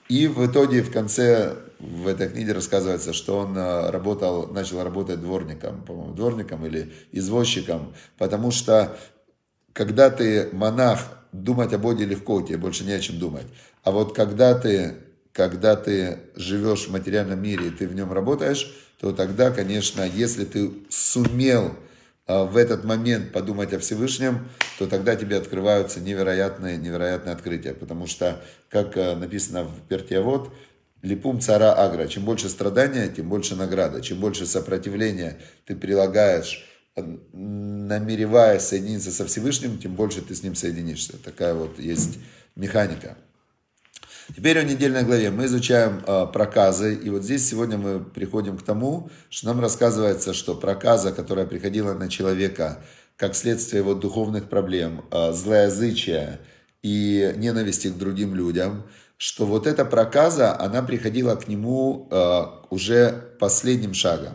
И 0.09 0.27
в 0.27 0.47
итоге 0.47 0.83
в 0.83 0.91
конце 0.91 1.57
в 1.79 2.09
этой 2.09 2.29
книге 2.29 2.53
рассказывается, 2.53 3.13
что 3.13 3.39
он 3.39 3.57
э, 3.57 3.91
работал, 3.91 4.49
начал 4.49 4.83
работать 4.83 5.21
дворником, 5.21 5.83
по-моему, 5.83 6.15
дворником 6.15 6.65
или 6.67 6.93
извозчиком, 7.13 7.95
потому 8.17 8.51
что 8.51 8.97
когда 9.79 10.11
ты 10.11 10.49
монах, 10.51 10.99
думать 11.31 11.73
о 11.73 11.79
Боге 11.79 12.05
легко, 12.05 12.43
тебе 12.43 12.59
больше 12.59 12.83
не 12.83 12.91
о 12.91 12.99
чем 12.99 13.21
думать. 13.21 13.47
А 13.85 13.93
вот 13.93 14.13
когда 14.13 14.59
ты, 14.59 14.97
когда 15.33 15.77
ты 15.77 16.19
живешь 16.35 16.89
в 16.89 16.91
материальном 16.91 17.41
мире 17.41 17.69
и 17.69 17.71
ты 17.71 17.87
в 17.87 17.95
нем 17.95 18.13
работаешь, 18.13 18.75
то 18.99 19.13
тогда, 19.13 19.53
конечно, 19.53 20.03
если 20.03 20.45
ты 20.45 20.73
сумел 20.89 21.77
а, 22.27 22.43
в 22.43 22.57
этот 22.57 22.83
момент 22.83 23.31
подумать 23.31 23.73
о 23.73 23.79
Всевышнем, 23.79 24.49
то 24.81 24.89
тогда 24.89 25.15
тебе 25.15 25.37
открываются 25.37 26.01
невероятные, 26.01 26.77
невероятные 26.77 27.33
открытия. 27.33 27.73
Потому 27.73 28.09
что, 28.09 28.43
как 28.71 28.97
а, 28.97 29.15
написано 29.15 29.63
в 29.63 29.81
Пертиавод, 29.89 30.53
Липум 31.03 31.41
цара 31.41 31.73
агра. 31.75 32.09
Чем 32.09 32.25
больше 32.25 32.49
страдания, 32.49 33.07
тем 33.07 33.29
больше 33.29 33.55
награда. 33.55 34.01
Чем 34.01 34.19
больше 34.19 34.45
сопротивления 34.45 35.39
ты 35.65 35.77
прилагаешь 35.77 36.68
намереваясь 37.33 38.63
соединиться 38.63 39.11
со 39.11 39.27
Всевышним, 39.27 39.79
тем 39.79 39.95
больше 39.95 40.23
ты 40.23 40.35
с 40.35 40.43
ним 40.43 40.55
соединишься. 40.55 41.17
Такая 41.23 41.55
вот 41.55 41.79
есть 41.79 42.19
механика. 42.57 43.17
Теперь 44.37 44.59
о 44.59 44.63
недельной 44.63 45.05
главе. 45.05 45.31
Мы 45.31 45.47
изучаем 45.47 46.03
э, 46.07 46.27
проказы. 46.33 46.95
И 46.95 47.09
вот 47.09 47.23
здесь 47.23 47.49
сегодня 47.49 47.79
мы 47.79 48.01
приходим 48.01 48.59
к 48.59 48.63
тому, 48.63 49.11
что 49.31 49.47
нам 49.47 49.61
рассказывается, 49.61 50.35
что 50.35 50.55
проказа, 50.55 51.13
которая 51.13 51.47
приходила 51.47 51.95
на 51.95 52.09
человека 52.09 52.85
как 53.17 53.35
следствие 53.35 53.81
его 53.81 53.95
духовных 53.95 54.49
проблем, 54.51 55.05
э, 55.11 55.33
злоязычия 55.33 56.41
и 56.83 57.33
ненависти 57.37 57.89
к 57.89 57.97
другим 57.97 58.35
людям, 58.35 58.85
что 59.17 59.47
вот 59.47 59.67
эта 59.67 59.85
проказа, 59.85 60.59
она 60.61 60.83
приходила 60.83 61.35
к 61.35 61.49
нему 61.49 62.07
э, 62.11 62.43
уже 62.71 63.35
последним 63.41 63.95
шагом 63.95 64.35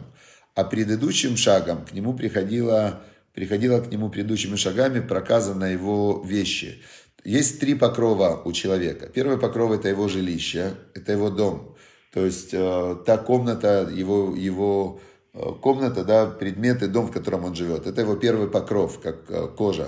а 0.56 0.64
предыдущим 0.64 1.38
шагом 1.38 1.86
к 1.86 1.94
нему 1.94 2.14
приходила, 2.14 3.02
приходила 3.34 3.80
к 3.80 3.92
нему 3.92 4.10
предыдущими 4.10 4.56
шагами 4.56 5.00
проказа 5.00 5.56
на 5.56 5.68
его 5.68 6.24
вещи. 6.26 6.82
Есть 7.24 7.60
три 7.60 7.74
покрова 7.74 8.42
у 8.44 8.52
человека. 8.52 9.08
Первый 9.08 9.38
покров– 9.38 9.72
это 9.74 9.88
его 9.88 10.08
жилище, 10.08 10.74
это 10.94 11.14
его 11.14 11.30
дом. 11.30 11.76
То 12.14 12.26
есть 12.26 12.54
э, 12.54 12.96
та 13.06 13.18
комната, 13.18 13.90
его, 13.92 14.36
его 14.36 15.00
э, 15.34 15.40
комната, 15.62 16.04
да, 16.04 16.28
предметы, 16.28 16.88
дом, 16.88 17.08
в 17.08 17.12
котором 17.12 17.46
он 17.46 17.56
живет. 17.56 17.88
Это 17.88 18.02
его 18.02 18.16
первый 18.16 18.50
покров, 18.50 19.00
как 19.00 19.32
э, 19.32 19.48
кожа, 19.48 19.88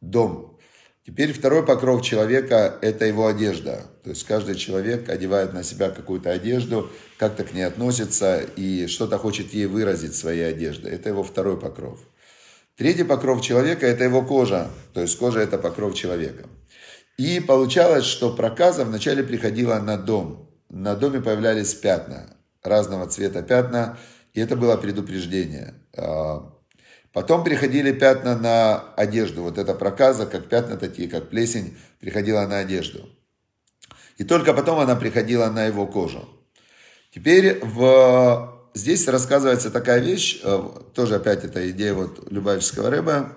дом. 0.00 0.51
Теперь 1.04 1.32
второй 1.32 1.66
покров 1.66 2.02
человека– 2.02 2.78
это 2.80 3.06
его 3.06 3.26
одежда. 3.26 3.86
То 4.04 4.10
есть 4.10 4.24
каждый 4.24 4.54
человек 4.54 5.08
одевает 5.08 5.52
на 5.52 5.64
себя 5.64 5.90
какую-то 5.90 6.30
одежду, 6.30 6.90
как-то 7.18 7.42
к 7.42 7.52
ней 7.52 7.64
относится 7.64 8.40
и 8.40 8.86
что-то 8.86 9.18
хочет 9.18 9.52
ей 9.52 9.66
выразить 9.66 10.14
своей 10.14 10.48
одеждой. 10.48 10.92
Это 10.92 11.08
его 11.08 11.24
второй 11.24 11.58
покров. 11.58 11.98
Третий 12.76 13.02
покров 13.02 13.42
человека– 13.42 13.84
это 13.88 14.04
его 14.04 14.22
кожа. 14.22 14.70
То 14.94 15.00
есть 15.00 15.18
кожа– 15.18 15.40
это 15.40 15.58
покров 15.58 15.94
человека. 15.94 16.48
И 17.18 17.40
получалось, 17.40 18.04
что 18.04 18.34
проказа 18.34 18.84
вначале 18.84 19.24
приходила 19.24 19.78
на 19.80 19.96
дом. 19.96 20.48
На 20.70 20.94
доме 20.94 21.20
появлялись 21.20 21.74
пятна, 21.74 22.36
разного 22.62 23.08
цвета 23.08 23.42
пятна, 23.42 23.98
и 24.34 24.40
это 24.40 24.56
было 24.56 24.76
предупреждение. 24.76 25.74
Потом 27.12 27.44
приходили 27.44 27.92
пятна 27.92 28.36
на 28.36 28.80
одежду. 28.96 29.42
Вот 29.42 29.58
эта 29.58 29.74
проказа, 29.74 30.26
как 30.26 30.48
пятна 30.48 30.76
такие, 30.76 31.08
как 31.08 31.28
плесень, 31.28 31.76
приходила 32.00 32.46
на 32.46 32.58
одежду. 32.58 33.08
И 34.16 34.24
только 34.24 34.54
потом 34.54 34.78
она 34.78 34.96
приходила 34.96 35.48
на 35.48 35.66
его 35.66 35.86
кожу. 35.86 36.28
Теперь 37.14 37.60
в... 37.62 38.70
здесь 38.74 39.06
рассказывается 39.08 39.70
такая 39.70 40.00
вещь, 40.00 40.40
э, 40.42 40.62
тоже 40.94 41.16
опять 41.16 41.44
эта 41.44 41.70
идея 41.70 41.92
вот 41.92 42.30
Любавического 42.30 42.88
рыба. 42.88 43.32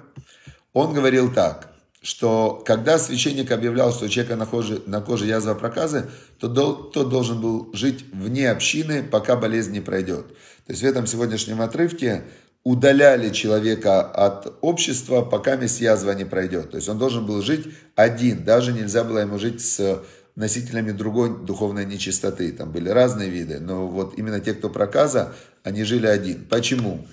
Он 0.71 0.93
говорил 0.93 1.33
так, 1.33 1.73
что 2.01 2.63
когда 2.65 2.97
священник 2.97 3.51
объявлял, 3.51 3.91
что 3.91 4.05
у 4.05 4.09
человека 4.09 4.37
на 4.37 4.45
коже, 4.45 4.81
на 4.85 5.01
коже 5.01 5.25
язва 5.25 5.55
проказы, 5.55 6.05
то 6.39 6.47
тот 6.47 7.09
должен 7.09 7.41
был 7.41 7.73
жить 7.73 8.05
вне 8.13 8.49
общины, 8.49 9.03
пока 9.03 9.35
болезнь 9.35 9.71
не 9.71 9.81
пройдет. 9.81 10.27
То 10.65 10.71
есть 10.71 10.81
в 10.81 10.85
этом 10.85 11.07
сегодняшнем 11.07 11.61
отрывке 11.61 12.23
удаляли 12.65 13.29
человека 13.29 14.01
от 14.01 14.57
общества, 14.61 15.21
пока 15.21 15.53
язва 15.53 16.11
не 16.11 16.25
пройдет. 16.25 16.71
То 16.71 16.77
есть 16.77 16.89
он 16.89 16.97
должен 16.97 17.25
был 17.25 17.41
жить 17.43 17.67
один, 17.95 18.43
даже 18.43 18.73
нельзя 18.73 19.03
было 19.03 19.19
ему 19.19 19.37
жить 19.37 19.61
с 19.61 20.03
носителями 20.35 20.91
другой 20.91 21.45
духовной 21.45 21.85
нечистоты. 21.85 22.51
Там 22.51 22.71
были 22.71 22.89
разные 22.89 23.29
виды, 23.29 23.59
но 23.59 23.87
вот 23.87 24.17
именно 24.17 24.39
те, 24.39 24.53
кто 24.55 24.69
проказа, 24.69 25.33
они 25.63 25.83
жили 25.83 26.07
один. 26.07 26.43
Почему? 26.45 27.07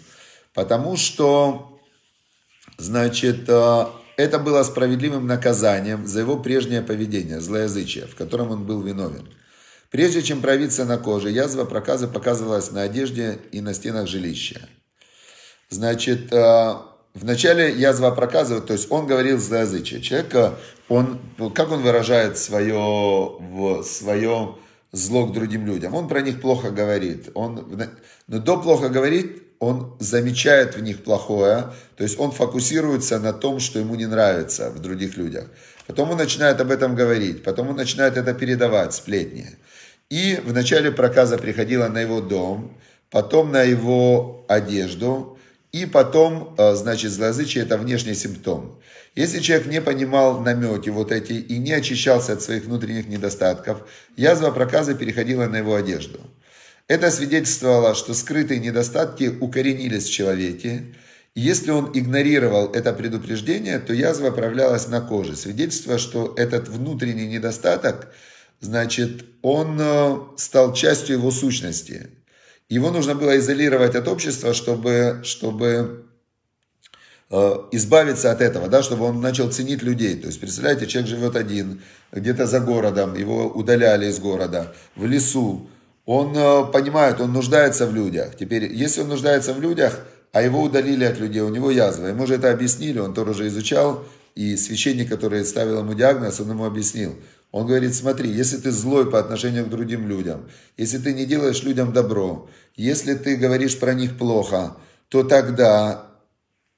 Потому 0.54 0.96
что, 0.96 1.78
значит, 2.78 3.44
э, 3.46 3.84
это 4.16 4.38
было 4.38 4.62
справедливым 4.62 5.26
наказанием 5.26 6.06
за 6.06 6.20
его 6.20 6.38
прежнее 6.38 6.80
поведение, 6.80 7.40
злоязычие, 7.40 8.06
в 8.06 8.16
котором 8.16 8.50
он 8.50 8.64
был 8.64 8.80
виновен. 8.80 9.28
Прежде 9.90 10.22
чем 10.22 10.40
проявиться 10.40 10.86
на 10.86 10.96
коже, 10.96 11.30
язва 11.30 11.66
проказа 11.66 12.08
показывалась 12.08 12.70
на 12.70 12.82
одежде 12.82 13.38
и 13.52 13.60
на 13.60 13.74
стенах 13.74 14.08
жилища. 14.08 14.66
Значит, 15.72 16.30
э, 16.34 16.74
вначале 17.14 17.72
язва 17.72 18.10
проказывает, 18.10 18.66
то 18.66 18.74
есть 18.74 18.90
он 18.90 19.06
говорил 19.06 19.38
злоязычие. 19.38 20.02
Человек, 20.02 20.58
он, 20.90 21.18
как 21.54 21.72
он 21.72 21.80
выражает 21.80 22.36
свое, 22.36 23.82
свое 23.82 24.56
зло 24.92 25.26
к 25.26 25.32
другим 25.32 25.64
людям? 25.64 25.94
Он 25.94 26.08
про 26.08 26.20
них 26.20 26.42
плохо 26.42 26.70
говорит. 26.70 27.30
Он, 27.32 27.88
но 28.28 28.38
до 28.38 28.58
плохо 28.58 28.90
говорит, 28.90 29.44
он 29.60 29.96
замечает 29.98 30.76
в 30.76 30.82
них 30.82 31.04
плохое, 31.04 31.72
то 31.96 32.04
есть 32.04 32.20
он 32.20 32.32
фокусируется 32.32 33.18
на 33.18 33.32
том, 33.32 33.58
что 33.58 33.78
ему 33.78 33.94
не 33.94 34.06
нравится 34.06 34.70
в 34.70 34.78
других 34.78 35.16
людях. 35.16 35.46
Потом 35.86 36.10
он 36.10 36.18
начинает 36.18 36.60
об 36.60 36.70
этом 36.70 36.94
говорить, 36.94 37.42
потом 37.42 37.70
он 37.70 37.76
начинает 37.76 38.18
это 38.18 38.34
передавать, 38.34 38.92
сплетни. 38.92 39.46
И 40.10 40.38
в 40.44 40.52
начале 40.52 40.90
проказа 40.90 41.38
приходила 41.38 41.88
на 41.88 42.02
его 42.02 42.20
дом, 42.20 42.76
потом 43.10 43.52
на 43.52 43.62
его 43.62 44.44
одежду, 44.48 45.31
и 45.72 45.86
потом, 45.86 46.54
э, 46.58 46.74
значит, 46.74 47.10
злоязычие– 47.12 47.64
это 47.64 47.78
внешний 47.78 48.14
симптом. 48.14 48.78
Если 49.14 49.40
человек 49.40 49.66
не 49.66 49.80
понимал 49.80 50.40
намети 50.40 50.90
вот 50.90 51.12
эти 51.12 51.32
и 51.32 51.58
не 51.58 51.72
очищался 51.72 52.34
от 52.34 52.42
своих 52.42 52.64
внутренних 52.64 53.08
недостатков, 53.08 53.88
язва 54.16 54.50
проказа 54.50 54.94
переходила 54.94 55.46
на 55.46 55.56
его 55.56 55.74
одежду. 55.74 56.20
Это 56.88 57.10
свидетельствовало, 57.10 57.94
что 57.94 58.12
скрытые 58.12 58.60
недостатки 58.60 59.32
укоренились 59.40 60.04
в 60.04 60.12
человеке. 60.12 60.94
Если 61.34 61.70
он 61.70 61.90
игнорировал 61.94 62.70
это 62.72 62.92
предупреждение, 62.92 63.78
то 63.78 63.94
язва 63.94 64.30
проявлялась 64.30 64.88
на 64.88 65.00
коже. 65.00 65.36
Свидетельство, 65.36 65.96
что 65.96 66.34
этот 66.36 66.68
внутренний 66.68 67.26
недостаток, 67.26 68.12
значит, 68.60 69.24
он 69.40 69.78
э, 69.80 70.18
стал 70.36 70.74
частью 70.74 71.16
его 71.16 71.30
сущности. 71.30 72.10
Его 72.72 72.90
нужно 72.90 73.14
было 73.14 73.36
изолировать 73.36 73.94
от 73.94 74.08
общества, 74.08 74.54
чтобы, 74.54 75.20
чтобы 75.24 76.06
э, 77.28 77.54
избавиться 77.72 78.32
от 78.32 78.40
этого, 78.40 78.68
да, 78.68 78.82
чтобы 78.82 79.04
он 79.04 79.20
начал 79.20 79.52
ценить 79.52 79.82
людей. 79.82 80.16
То 80.16 80.28
есть, 80.28 80.40
представляете, 80.40 80.86
человек 80.86 81.10
живет 81.10 81.36
один, 81.36 81.82
где-то 82.12 82.46
за 82.46 82.60
городом, 82.60 83.14
его 83.14 83.46
удаляли 83.46 84.06
из 84.06 84.18
города, 84.18 84.72
в 84.96 85.04
лесу, 85.04 85.68
он 86.06 86.34
э, 86.34 86.64
понимает, 86.72 87.20
он 87.20 87.34
нуждается 87.34 87.86
в 87.86 87.94
людях. 87.94 88.36
Теперь, 88.40 88.72
если 88.72 89.02
он 89.02 89.08
нуждается 89.08 89.52
в 89.52 89.60
людях, 89.60 90.00
а 90.32 90.40
его 90.40 90.62
удалили 90.62 91.04
от 91.04 91.18
людей, 91.18 91.42
у 91.42 91.50
него 91.50 91.70
язва, 91.70 92.06
ему 92.06 92.26
же 92.26 92.36
это 92.36 92.50
объяснили, 92.50 93.00
он 93.00 93.12
тоже 93.12 93.32
уже 93.32 93.48
изучал, 93.48 94.02
и 94.34 94.56
священник, 94.56 95.10
который 95.10 95.44
ставил 95.44 95.80
ему 95.80 95.92
диагноз, 95.92 96.40
он 96.40 96.48
ему 96.48 96.64
объяснил. 96.64 97.16
Он 97.52 97.66
говорит, 97.66 97.94
смотри, 97.94 98.30
если 98.30 98.56
ты 98.56 98.70
злой 98.70 99.10
по 99.10 99.20
отношению 99.20 99.66
к 99.66 99.70
другим 99.70 100.08
людям, 100.08 100.48
если 100.78 100.96
ты 100.98 101.12
не 101.12 101.26
делаешь 101.26 101.62
людям 101.62 101.92
добро, 101.92 102.48
если 102.74 103.14
ты 103.14 103.36
говоришь 103.36 103.78
про 103.78 103.92
них 103.92 104.16
плохо, 104.16 104.76
то 105.08 105.22
тогда 105.22 106.06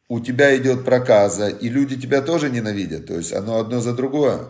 у 0.09 0.19
тебя 0.19 0.57
идет 0.57 0.85
проказа, 0.85 1.49
и 1.49 1.69
люди 1.69 1.97
тебя 1.97 2.21
тоже 2.21 2.51
ненавидят. 2.51 3.07
То 3.07 3.15
есть 3.15 3.33
оно 3.33 3.61
одно 3.61 3.81
за 3.81 3.95
другое. 3.95 4.41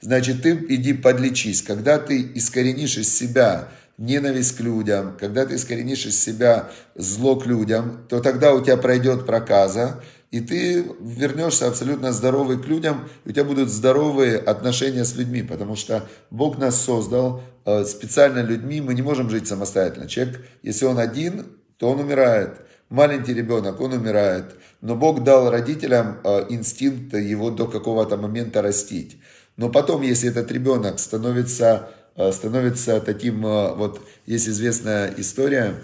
Значит, 0.00 0.42
ты 0.42 0.52
иди 0.70 0.94
подлечись. 0.94 1.62
Когда 1.62 1.98
ты 1.98 2.30
искоренишь 2.34 2.96
из 2.96 3.14
себя 3.14 3.68
ненависть 3.98 4.56
к 4.56 4.60
людям, 4.60 5.16
когда 5.20 5.46
ты 5.46 5.56
искоренишь 5.56 6.06
из 6.06 6.20
себя 6.20 6.70
зло 6.94 7.36
к 7.36 7.46
людям, 7.46 8.06
то 8.08 8.20
тогда 8.20 8.54
у 8.54 8.62
тебя 8.62 8.76
пройдет 8.78 9.26
проказа, 9.26 10.02
и 10.34 10.40
ты 10.40 10.84
вернешься 11.00 11.68
абсолютно 11.68 12.12
здоровый 12.12 12.60
к 12.60 12.66
людям, 12.66 13.08
и 13.24 13.30
у 13.30 13.32
тебя 13.32 13.44
будут 13.44 13.68
здоровые 13.68 14.36
отношения 14.38 15.04
с 15.04 15.14
людьми, 15.16 15.42
потому 15.42 15.76
что 15.76 16.08
Бог 16.30 16.58
нас 16.58 16.80
создал 16.80 17.42
э, 17.64 17.84
специально 17.84 18.40
людьми, 18.40 18.80
мы 18.80 18.94
не 18.94 19.02
можем 19.02 19.30
жить 19.30 19.46
самостоятельно. 19.46 20.08
Человек, 20.08 20.44
если 20.62 20.86
он 20.86 20.98
один, 20.98 21.46
то 21.78 21.90
он 21.90 22.00
умирает. 22.00 22.56
Маленький 22.88 23.34
ребенок, 23.34 23.80
он 23.80 23.92
умирает. 23.92 24.56
Но 24.80 24.96
Бог 24.96 25.22
дал 25.22 25.50
родителям 25.50 26.18
э, 26.24 26.46
инстинкт 26.48 27.14
его 27.14 27.50
до 27.50 27.66
какого-то 27.66 28.16
момента 28.16 28.62
растить. 28.62 29.18
Но 29.56 29.68
потом, 29.68 30.02
если 30.02 30.30
этот 30.30 30.50
ребенок 30.50 30.98
становится 30.98 31.90
Э, 32.16 32.30
становится 32.32 33.00
таким, 33.00 33.42
вот 33.42 34.00
есть 34.26 34.48
известная 34.48 35.12
история, 35.16 35.74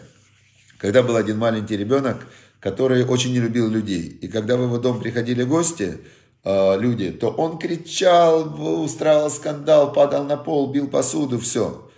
когда 0.78 1.02
был 1.02 1.16
один 1.16 1.38
маленький 1.38 1.76
ребенок, 1.76 2.26
который 2.60 3.04
очень 3.04 3.32
не 3.32 3.40
любил 3.40 3.68
людей. 3.68 4.02
И 4.20 4.28
когда 4.28 4.56
в 4.56 4.62
его 4.62 4.78
дом 4.78 5.00
приходили 5.00 5.42
гости, 5.42 5.98
э, 6.44 6.78
люди, 6.78 7.10
то 7.10 7.30
он 7.30 7.58
кричал, 7.58 8.82
устраивал 8.82 9.30
скандал, 9.30 9.92
падал 9.92 10.24
на 10.24 10.36
пол, 10.36 10.70
бил 10.70 10.88
посуду, 10.88 11.38
все. 11.38 11.90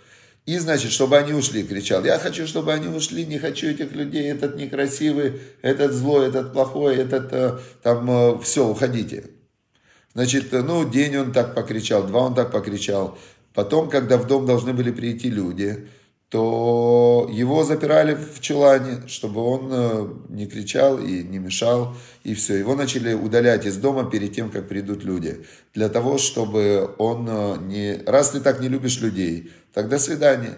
И, 0.45 0.57
значит, 0.57 0.91
чтобы 0.91 1.17
они 1.17 1.33
ушли, 1.33 1.63
кричал. 1.63 2.03
Я 2.03 2.19
хочу, 2.19 2.47
чтобы 2.47 2.73
они 2.73 2.87
ушли, 2.87 3.25
не 3.25 3.39
хочу 3.39 3.67
этих 3.67 3.93
людей, 3.93 4.29
этот 4.29 4.57
некрасивый, 4.57 5.41
этот 5.61 5.93
злой, 5.93 6.27
этот 6.27 6.51
плохой, 6.51 6.97
этот 6.97 7.61
там, 7.81 8.41
все, 8.41 8.67
уходите. 8.67 9.25
Значит, 10.13 10.51
ну, 10.51 10.87
день 10.87 11.15
он 11.17 11.31
так 11.31 11.55
покричал, 11.55 12.03
два 12.03 12.21
он 12.23 12.35
так 12.35 12.51
покричал. 12.51 13.17
Потом, 13.53 13.89
когда 13.89 14.17
в 14.17 14.27
дом 14.27 14.45
должны 14.45 14.73
были 14.73 14.91
прийти 14.91 15.29
люди, 15.29 15.87
то 16.33 17.29
его 17.31 17.63
запирали 17.63 18.15
в 18.15 18.39
чулане, 18.41 19.07
чтобы 19.07 19.39
он 19.41 19.69
э, 19.71 20.07
не 20.29 20.47
кричал 20.47 20.97
и 20.97 21.21
не 21.21 21.37
мешал, 21.37 21.95
и 22.23 22.33
все. 22.33 22.55
Его 22.55 22.73
начали 22.75 23.13
удалять 23.13 23.67
из 23.67 23.77
дома 23.77 24.09
перед 24.09 24.33
тем, 24.33 24.49
как 24.49 24.67
придут 24.67 25.03
люди, 25.03 25.45
для 25.75 25.89
того, 25.89 26.17
чтобы 26.17 26.95
он 26.97 27.27
э, 27.29 27.57
не... 27.67 28.03
Раз 28.07 28.31
ты 28.31 28.39
так 28.39 28.61
не 28.61 28.67
любишь 28.67 28.99
людей, 28.99 29.51
так 29.75 29.89
до 29.89 29.99
свидания. 29.99 30.57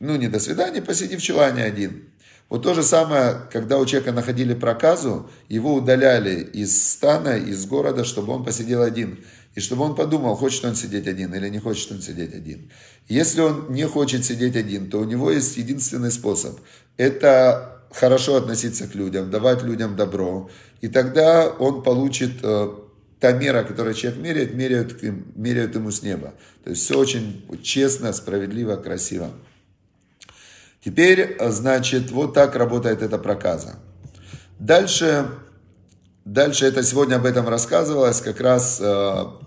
Ну, 0.00 0.16
не 0.16 0.26
до 0.26 0.40
свидания, 0.40 0.82
посиди 0.82 1.16
в 1.16 1.22
чулане 1.22 1.62
один. 1.62 2.02
Вот 2.48 2.62
то 2.62 2.74
же 2.74 2.82
самое, 2.82 3.36
когда 3.50 3.78
у 3.78 3.86
человека 3.86 4.12
находили 4.12 4.54
проказу, 4.54 5.30
его 5.48 5.74
удаляли 5.74 6.40
из 6.42 6.90
стана, 6.92 7.36
из 7.36 7.64
города, 7.66 8.04
чтобы 8.04 8.34
он 8.34 8.44
посидел 8.44 8.82
один 8.82 9.20
и 9.54 9.60
чтобы 9.60 9.84
он 9.84 9.94
подумал, 9.94 10.34
хочет 10.34 10.64
он 10.64 10.74
сидеть 10.74 11.06
один 11.06 11.34
или 11.34 11.48
не 11.48 11.58
хочет 11.58 11.92
он 11.92 12.00
сидеть 12.00 12.34
один. 12.34 12.70
Если 13.08 13.40
он 13.40 13.72
не 13.72 13.86
хочет 13.86 14.24
сидеть 14.24 14.56
один, 14.56 14.88
то 14.88 14.98
у 14.98 15.04
него 15.04 15.30
есть 15.30 15.56
единственный 15.56 16.10
способ. 16.10 16.58
Это 16.96 17.82
хорошо 17.90 18.36
относиться 18.36 18.86
к 18.88 18.94
людям, 18.94 19.30
давать 19.30 19.62
людям 19.62 19.96
добро. 19.96 20.48
И 20.80 20.88
тогда 20.88 21.48
он 21.48 21.82
получит 21.82 22.32
э, 22.42 22.68
та 23.20 23.32
мера, 23.32 23.62
которую 23.64 23.94
человек 23.94 24.20
меряет, 24.20 24.54
меряют, 24.54 25.02
меряют 25.36 25.74
ему 25.74 25.90
с 25.90 26.02
неба. 26.02 26.32
То 26.64 26.70
есть 26.70 26.82
все 26.82 26.98
очень 26.98 27.44
честно, 27.62 28.12
справедливо, 28.14 28.76
красиво. 28.76 29.30
Теперь, 30.84 31.36
значит, 31.40 32.10
вот 32.10 32.34
так 32.34 32.56
работает 32.56 33.02
эта 33.02 33.18
проказа. 33.18 33.76
Дальше 34.58 35.26
Дальше 36.24 36.66
это 36.66 36.84
сегодня 36.84 37.16
об 37.16 37.26
этом 37.26 37.48
рассказывалось, 37.48 38.20
как 38.20 38.40
раз 38.40 38.78
э, 38.80 38.84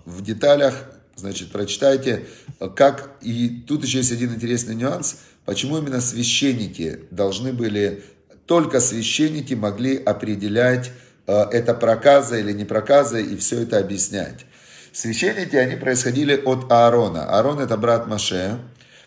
в 0.04 0.22
деталях, 0.22 0.74
значит, 1.14 1.50
прочитайте, 1.50 2.26
как, 2.74 3.12
и 3.22 3.64
тут 3.66 3.82
еще 3.82 3.98
есть 3.98 4.12
один 4.12 4.34
интересный 4.34 4.74
нюанс, 4.74 5.16
почему 5.46 5.78
именно 5.78 6.02
священники 6.02 7.00
должны 7.10 7.54
были, 7.54 8.04
только 8.44 8.80
священники 8.80 9.54
могли 9.54 9.96
определять, 9.96 10.90
э, 11.26 11.44
это 11.50 11.72
проказа 11.72 12.36
или 12.36 12.52
не 12.52 12.66
проказа, 12.66 13.20
и 13.20 13.36
все 13.38 13.62
это 13.62 13.78
объяснять. 13.78 14.44
Священники, 14.92 15.56
они 15.56 15.76
происходили 15.76 16.36
от 16.36 16.70
Аарона. 16.70 17.24
Аарон 17.24 17.58
это 17.58 17.78
брат 17.78 18.06
Маше, 18.06 18.58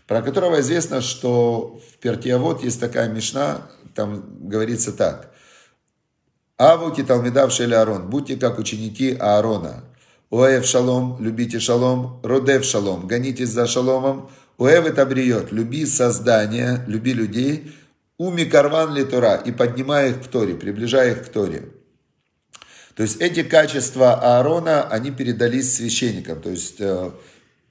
про 0.09 0.21
которого 0.21 0.59
известно, 0.59 0.99
что 0.99 1.79
в 1.89 1.97
Пертиавод 1.99 2.61
есть 2.65 2.81
такая 2.81 3.07
мешна, 3.07 3.61
там 3.95 4.49
говорится 4.49 4.91
так– 4.91 5.33
Авуки 6.59 7.03
Талмидав 7.03 7.53
Шель 7.53 7.73
Аарон, 7.73 8.09
будьте 8.09 8.35
как 8.35 8.59
ученики 8.59 9.15
Аарона. 9.17 9.85
Уэв 10.29 10.65
шалом, 10.65 11.15
любите 11.21 11.59
шалом, 11.59 12.19
родев 12.21 12.65
шалом, 12.65 13.07
гонитесь 13.07 13.49
за 13.49 13.65
шаломом, 13.65 14.29
уэв 14.57 14.85
это 14.85 15.05
бриет, 15.05 15.53
люби 15.53 15.85
создание, 15.85 16.83
люби 16.85 17.13
людей, 17.13 17.71
уми 18.17 18.43
карван 18.43 18.93
ли 18.93 19.05
Тора, 19.05 19.37
и 19.37 19.53
поднимай 19.53 20.11
их 20.11 20.23
к 20.23 20.27
Торе, 20.27 20.53
приближай 20.53 21.13
их 21.13 21.25
к 21.25 21.29
Торе. 21.29 21.69
То 22.93 23.03
есть 23.03 23.21
эти 23.21 23.41
качества 23.41 24.15
Аарона, 24.15 24.83
они 24.83 25.11
передались 25.11 25.73
священникам. 25.73 26.41
То 26.41 26.49
есть 26.49 26.75
э, 26.79 27.11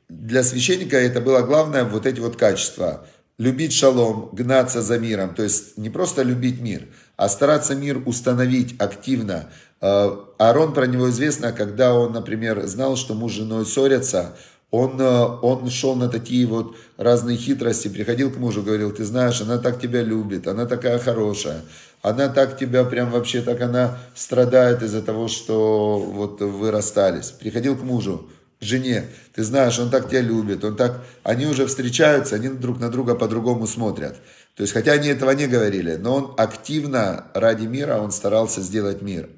для 0.09 0.43
священника 0.43 0.97
это 0.97 1.21
было 1.21 1.43
главное, 1.43 1.85
вот 1.85 2.07
эти 2.07 2.21
вот 2.21 2.37
качества. 2.37 3.07
Любить 3.39 3.73
шалом, 3.73 4.31
гнаться 4.33 4.83
за 4.83 4.99
миром. 4.99 5.35
То 5.35 5.43
есть 5.43 5.77
не 5.79 5.91
просто 5.91 6.23
любить 6.23 6.61
мир, 6.61 6.89
а 7.17 7.29
стараться 7.29 7.75
мир 7.75 8.03
установить 8.05 8.75
активно. 8.81 9.51
Э, 9.81 10.11
Аарон 10.39 10.75
про 10.75 10.87
него 10.87 11.11
известно, 11.11 11.53
когда 11.53 11.95
он, 11.95 12.13
например, 12.13 12.67
знал, 12.67 12.97
что 12.97 13.15
муж 13.15 13.33
с 13.33 13.37
женой 13.37 13.65
ссорятся, 13.65 14.35
он, 14.71 15.01
э, 15.01 15.27
он 15.43 15.71
шел 15.71 15.95
на 15.95 16.09
такие 16.09 16.47
вот 16.47 16.75
разные 16.97 17.37
хитрости, 17.37 17.89
приходил 17.89 18.33
к 18.33 18.39
мужу, 18.39 18.63
говорил, 18.63 18.91
ты 18.91 19.05
знаешь, 19.05 19.41
она 19.41 19.59
так 19.59 19.81
тебя 19.81 20.03
любит, 20.03 20.49
она 20.49 20.67
такая 20.67 20.99
хорошая, 20.99 21.61
она 22.03 22.29
так 22.29 22.59
тебя 22.59 22.83
прям 22.85 23.11
вообще, 23.13 23.41
так 23.41 23.61
она 23.61 23.99
страдает 24.17 24.83
из-за 24.83 25.03
того, 25.03 25.29
что 25.29 26.01
вот 26.01 26.41
вы 26.41 26.73
расстались. 26.73 27.31
Приходил 27.31 27.77
к 27.77 27.83
мужу, 27.83 28.29
жене, 28.61 29.07
ты 29.35 29.45
знаешь, 29.45 29.79
он 29.79 29.91
так 29.91 30.09
тебя 30.09 30.21
любит, 30.21 30.65
он 30.65 30.77
так, 30.77 31.05
они 31.23 31.47
уже 31.47 31.67
встречаются, 31.67 32.37
они 32.37 32.49
друг 32.49 32.81
на 32.81 32.91
друга 32.91 33.15
по-другому 33.15 33.67
смотрят. 33.67 34.17
То 34.57 34.63
есть, 34.63 34.73
хотя 34.73 34.93
они 34.93 35.09
этого 35.09 35.31
не 35.31 35.47
говорили, 35.47 35.95
но 35.95 36.17
он 36.17 36.35
активно 36.37 37.27
ради 37.35 37.67
мира, 37.67 37.99
он 37.99 38.11
старался 38.11 38.61
сделать 38.61 39.03
мир. 39.03 39.29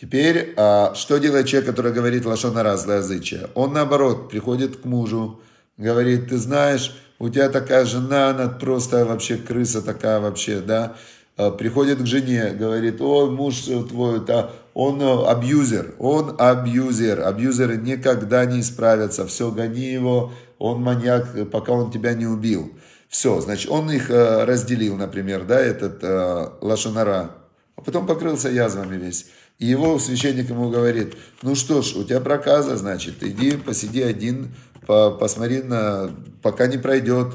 Теперь, 0.00 0.54
а, 0.56 0.94
что 0.94 1.18
делает 1.18 1.46
человек, 1.48 1.68
который 1.68 1.92
говорит 1.92 2.24
лошонара, 2.24 2.76
злоязычие? 2.76 3.50
Он, 3.54 3.72
наоборот, 3.72 4.30
приходит 4.30 4.76
к 4.76 4.84
мужу, 4.84 5.40
говорит, 5.76 6.28
ты 6.28 6.38
знаешь, 6.38 6.96
у 7.18 7.28
тебя 7.28 7.48
такая 7.48 7.84
жена, 7.84 8.30
она 8.30 8.48
просто 8.48 9.04
вообще 9.04 9.36
крыса 9.36 9.82
такая 9.82 10.20
вообще, 10.20 10.60
да, 10.60 10.96
а, 11.36 11.50
приходит 11.50 11.98
к 11.98 12.06
жене, 12.06 12.50
говорит, 12.50 13.00
ой, 13.00 13.30
муж 13.30 13.62
твой, 13.88 14.24
да, 14.24 14.52
он 14.78 15.02
э, 15.02 15.24
абьюзер, 15.26 15.96
он 15.98 16.36
абьюзер, 16.38 17.26
абьюзеры 17.26 17.78
никогда 17.78 18.44
не 18.44 18.60
исправятся, 18.60 19.26
все, 19.26 19.50
гони 19.50 19.90
его, 19.90 20.32
он 20.60 20.80
маньяк, 20.80 21.50
пока 21.50 21.72
он 21.72 21.90
тебя 21.90 22.14
не 22.14 22.26
убил. 22.26 22.70
Все, 23.08 23.40
значит, 23.40 23.72
он 23.72 23.90
их 23.90 24.08
э, 24.08 24.44
разделил, 24.44 24.94
например, 24.94 25.44
да, 25.46 25.58
этот 25.58 25.98
э, 26.02 26.50
лошонара, 26.60 27.32
а 27.74 27.80
потом 27.80 28.06
покрылся 28.06 28.50
язвами 28.50 28.96
весь. 28.96 29.26
И 29.58 29.66
его 29.66 29.98
священник 29.98 30.48
ему 30.48 30.70
говорит, 30.70 31.16
ну 31.42 31.56
что 31.56 31.82
ж, 31.82 31.96
у 31.96 32.04
тебя 32.04 32.20
проказа, 32.20 32.76
значит, 32.76 33.24
иди 33.24 33.56
посиди 33.56 34.02
один, 34.02 34.54
посмотри, 34.86 35.60
на, 35.64 36.08
пока 36.40 36.68
не 36.68 36.78
пройдет. 36.78 37.34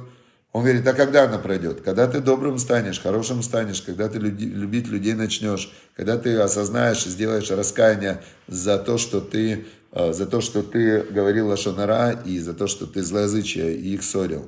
Он 0.53 0.61
говорит, 0.61 0.87
а 0.87 0.93
когда 0.93 1.23
она 1.23 1.39
пройдет? 1.39 1.81
Когда 1.81 2.07
ты 2.07 2.19
добрым 2.19 2.59
станешь, 2.59 3.01
хорошим 3.01 3.41
станешь, 3.41 3.81
когда 3.81 4.07
ты 4.07 4.19
любить 4.19 4.87
людей 4.87 5.15
начнешь, 5.15 5.73
когда 5.95 6.15
ты 6.19 6.37
осознаешь, 6.37 7.03
сделаешь 7.03 7.49
раскаяние 7.49 8.21
за 8.47 8.77
то, 8.77 8.99
что 8.99 9.19
ты, 9.19 9.65
э, 9.91 10.13
за 10.13 10.27
то, 10.27 10.41
что 10.41 10.61
ты 10.61 11.01
говорил 11.01 11.47
Лашонара 11.47 12.11
и 12.11 12.37
за 12.37 12.53
то, 12.53 12.67
что 12.67 12.85
ты 12.85 13.01
злоязычие 13.01 13.75
и 13.75 13.95
их 13.95 14.03
ссорил. 14.03 14.47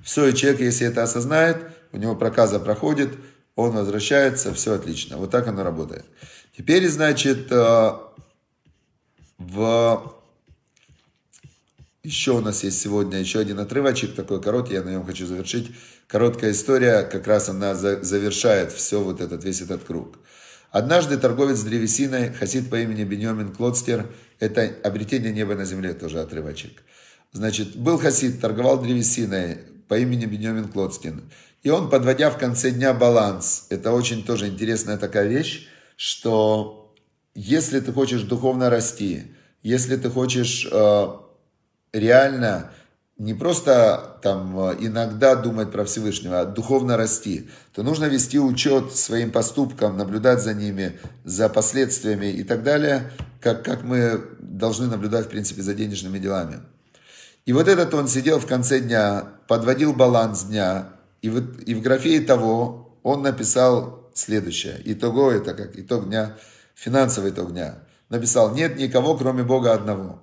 Все, 0.00 0.26
и 0.28 0.34
человек, 0.34 0.60
если 0.60 0.86
это 0.86 1.02
осознает, 1.02 1.58
у 1.92 1.98
него 1.98 2.16
проказа 2.16 2.58
проходит, 2.58 3.10
он 3.56 3.72
возвращается, 3.72 4.54
все 4.54 4.72
отлично. 4.72 5.18
Вот 5.18 5.30
так 5.30 5.48
оно 5.48 5.64
работает. 5.64 6.06
Теперь, 6.56 6.88
значит, 6.88 7.52
э, 7.52 7.90
в... 9.36 10.14
еще 12.02 12.32
у 12.32 12.40
нас 12.40 12.64
есть 12.64 12.80
сегодня 12.80 13.18
еще 13.18 13.40
один 13.40 13.58
отрывочек, 13.58 14.14
такой 14.14 14.40
короткий, 14.40 14.74
я 14.74 14.82
на 14.82 14.90
нем 14.90 15.04
хочу 15.04 15.26
завершить. 15.26 15.70
Короткая 16.06 16.52
история, 16.52 17.02
как 17.02 17.26
раз 17.26 17.48
она 17.48 17.74
завершает 17.74 18.72
все 18.72 19.02
вот 19.02 19.20
этот, 19.20 19.44
весь 19.44 19.60
этот 19.60 19.84
круг. 19.84 20.18
Однажды 20.70 21.16
торговец 21.16 21.60
древесиной, 21.62 22.32
хасид 22.32 22.70
по 22.70 22.76
имени 22.80 23.04
Беньомин 23.04 23.52
Клодстер, 23.52 24.06
это 24.38 24.70
обретение 24.84 25.32
неба 25.32 25.54
на 25.54 25.64
земле, 25.64 25.92
тоже 25.94 26.20
отрывочек. 26.20 26.82
Значит, 27.32 27.76
был 27.76 27.98
хасид, 27.98 28.40
торговал 28.40 28.80
древесиной 28.80 29.58
по 29.88 29.98
имени 29.98 30.26
Беньомин 30.26 30.68
Клодстин. 30.68 31.30
И 31.62 31.70
он, 31.70 31.90
подводя 31.90 32.30
в 32.30 32.38
конце 32.38 32.70
дня 32.70 32.94
баланс, 32.94 33.66
это 33.70 33.92
очень 33.92 34.24
тоже 34.24 34.48
интересная 34.48 34.98
такая 34.98 35.26
вещь, 35.26 35.68
что 35.96 36.94
если 37.34 37.80
ты 37.80 37.92
хочешь 37.92 38.22
духовно 38.22 38.70
расти, 38.70 39.34
если 39.62 39.96
ты 39.96 40.08
хочешь 40.08 40.68
э, 40.70 41.08
реально 41.92 42.70
не 43.18 43.34
просто 43.34 44.18
там 44.22 44.58
э, 44.58 44.76
иногда 44.78 45.34
думать 45.34 45.72
про 45.72 45.84
Всевышнего, 45.84 46.40
а 46.40 46.44
духовно 46.44 46.96
расти, 46.96 47.48
то 47.74 47.82
нужно 47.82 48.04
вести 48.04 48.38
учет 48.38 48.94
своим 48.94 49.32
поступкам, 49.32 49.96
наблюдать 49.96 50.40
за 50.40 50.54
ними, 50.54 50.98
за 51.24 51.48
последствиями 51.48 52.26
и 52.26 52.44
так 52.44 52.62
далее, 52.62 53.10
как, 53.40 53.64
как 53.64 53.82
мы 53.82 54.22
должны 54.38 54.86
наблюдать, 54.86 55.26
в 55.26 55.30
принципе, 55.30 55.62
за 55.62 55.74
денежными 55.74 56.18
делами. 56.18 56.60
И 57.44 57.52
вот 57.52 57.66
этот 57.66 57.92
он 57.94 58.06
сидел 58.06 58.38
в 58.38 58.46
конце 58.46 58.78
дня, 58.78 59.24
подводил 59.48 59.94
баланс 59.94 60.44
дня, 60.44 60.90
и 61.20 61.30
в, 61.30 61.60
и 61.62 61.74
в 61.74 61.82
графе 61.82 62.20
того 62.20 62.98
он 63.02 63.22
написал 63.22 64.10
следующее. 64.14 64.80
Итого 64.84 65.32
это 65.32 65.54
как 65.54 65.76
итог 65.76 66.06
дня, 66.06 66.36
финансовый 66.74 67.30
итог 67.30 67.52
дня. 67.52 67.78
Написал, 68.10 68.54
нет 68.54 68.76
никого, 68.76 69.16
кроме 69.16 69.42
Бога 69.42 69.72
одного. 69.72 70.20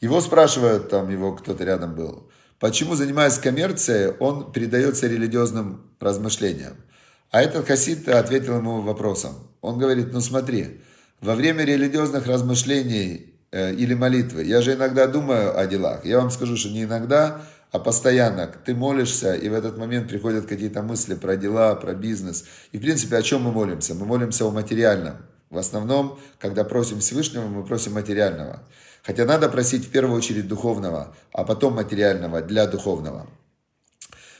Его 0.00 0.20
спрашивают, 0.20 0.88
там 0.88 1.10
его 1.10 1.34
кто-то 1.34 1.62
рядом 1.64 1.94
был, 1.94 2.30
почему, 2.58 2.94
занимаясь 2.94 3.38
коммерцией, 3.38 4.14
он 4.18 4.50
передается 4.50 5.06
религиозным 5.06 5.82
размышлениям. 6.00 6.74
А 7.30 7.42
этот 7.42 7.66
хасид 7.66 8.08
ответил 8.08 8.56
ему 8.56 8.80
вопросом. 8.80 9.34
Он 9.60 9.78
говорит, 9.78 10.12
ну 10.12 10.20
смотри, 10.20 10.80
во 11.20 11.34
время 11.34 11.64
религиозных 11.64 12.26
размышлений 12.26 13.34
э, 13.52 13.74
или 13.74 13.94
молитвы, 13.94 14.42
я 14.44 14.62
же 14.62 14.72
иногда 14.72 15.06
думаю 15.06 15.56
о 15.58 15.66
делах. 15.66 16.04
Я 16.04 16.18
вам 16.18 16.30
скажу, 16.30 16.56
что 16.56 16.70
не 16.70 16.84
иногда, 16.84 17.42
а 17.70 17.78
постоянно 17.78 18.46
ты 18.46 18.74
молишься, 18.74 19.34
и 19.34 19.48
в 19.48 19.54
этот 19.54 19.76
момент 19.76 20.08
приходят 20.08 20.46
какие-то 20.46 20.82
мысли 20.82 21.14
про 21.14 21.36
дела, 21.36 21.74
про 21.76 21.92
бизнес. 21.92 22.46
И, 22.72 22.78
в 22.78 22.80
принципе, 22.80 23.16
о 23.16 23.22
чем 23.22 23.42
мы 23.42 23.52
молимся? 23.52 23.94
Мы 23.94 24.06
молимся 24.06 24.46
о 24.46 24.50
материальном. 24.50 25.18
В 25.50 25.58
основном, 25.58 26.18
когда 26.38 26.64
просим 26.64 27.00
Всевышнего, 27.00 27.46
мы 27.46 27.64
просим 27.64 27.92
материального. 27.92 28.62
Хотя 29.02 29.24
надо 29.24 29.48
просить 29.48 29.86
в 29.86 29.90
первую 29.90 30.16
очередь 30.16 30.48
духовного, 30.48 31.14
а 31.32 31.44
потом 31.44 31.74
материального 31.74 32.42
для 32.42 32.66
духовного. 32.66 33.26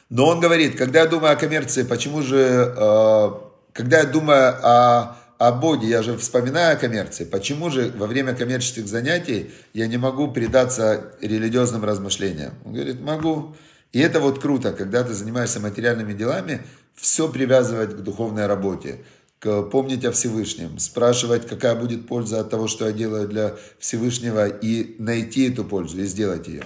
Но 0.09 0.27
он 0.27 0.40
говорит, 0.40 0.77
когда 0.77 1.01
я 1.01 1.07
думаю 1.07 1.33
о 1.33 1.37
коммерции, 1.37 1.83
почему 1.83 2.23
же, 2.23 2.75
э, 2.77 3.31
когда 3.73 3.99
я 3.99 4.05
думаю 4.05 4.57
о 4.62 5.16
о 5.40 5.53
Боге, 5.53 5.88
я 5.88 6.03
же 6.03 6.18
вспоминаю 6.18 6.75
о 6.75 6.79
коммерции, 6.79 7.25
почему 7.25 7.70
же 7.70 7.90
во 7.96 8.07
время 8.07 8.35
коммерческих 8.35 8.87
занятий 8.87 9.51
я 9.73 9.87
не 9.87 9.96
могу 9.96 10.31
предаться 10.31 11.14
религиозным 11.23 11.83
размышлениям? 11.83 12.53
Он 12.62 12.75
говорит, 12.75 13.01
могу. 13.01 13.57
И 13.92 14.01
это 14.01 14.20
вот 14.20 14.38
круто, 14.38 14.75
когда 14.75 15.03
ты 15.03 15.14
занимаешься 15.14 15.59
материальными 15.59 16.12
делами, 16.12 16.61
все 16.94 17.27
привязывать 17.27 17.96
к 17.96 18.01
духовной 18.01 18.46
работе, 18.46 18.99
помнить 19.40 20.05
о 20.05 20.12
Всевышнем, 20.12 20.79
спрашивать, 20.79 21.46
какая 21.46 21.74
будет 21.74 22.07
польза 22.07 22.40
от 22.40 22.50
того, 22.50 22.68
что 22.68 22.87
я 22.87 22.92
делаю 22.92 23.29
для 23.29 23.57
Всевышнего, 23.79 24.46
и 24.46 24.96
найти 24.98 25.50
эту 25.50 25.64
пользу, 25.64 26.00
и 26.00 26.05
сделать 26.05 26.46
ее. 26.48 26.64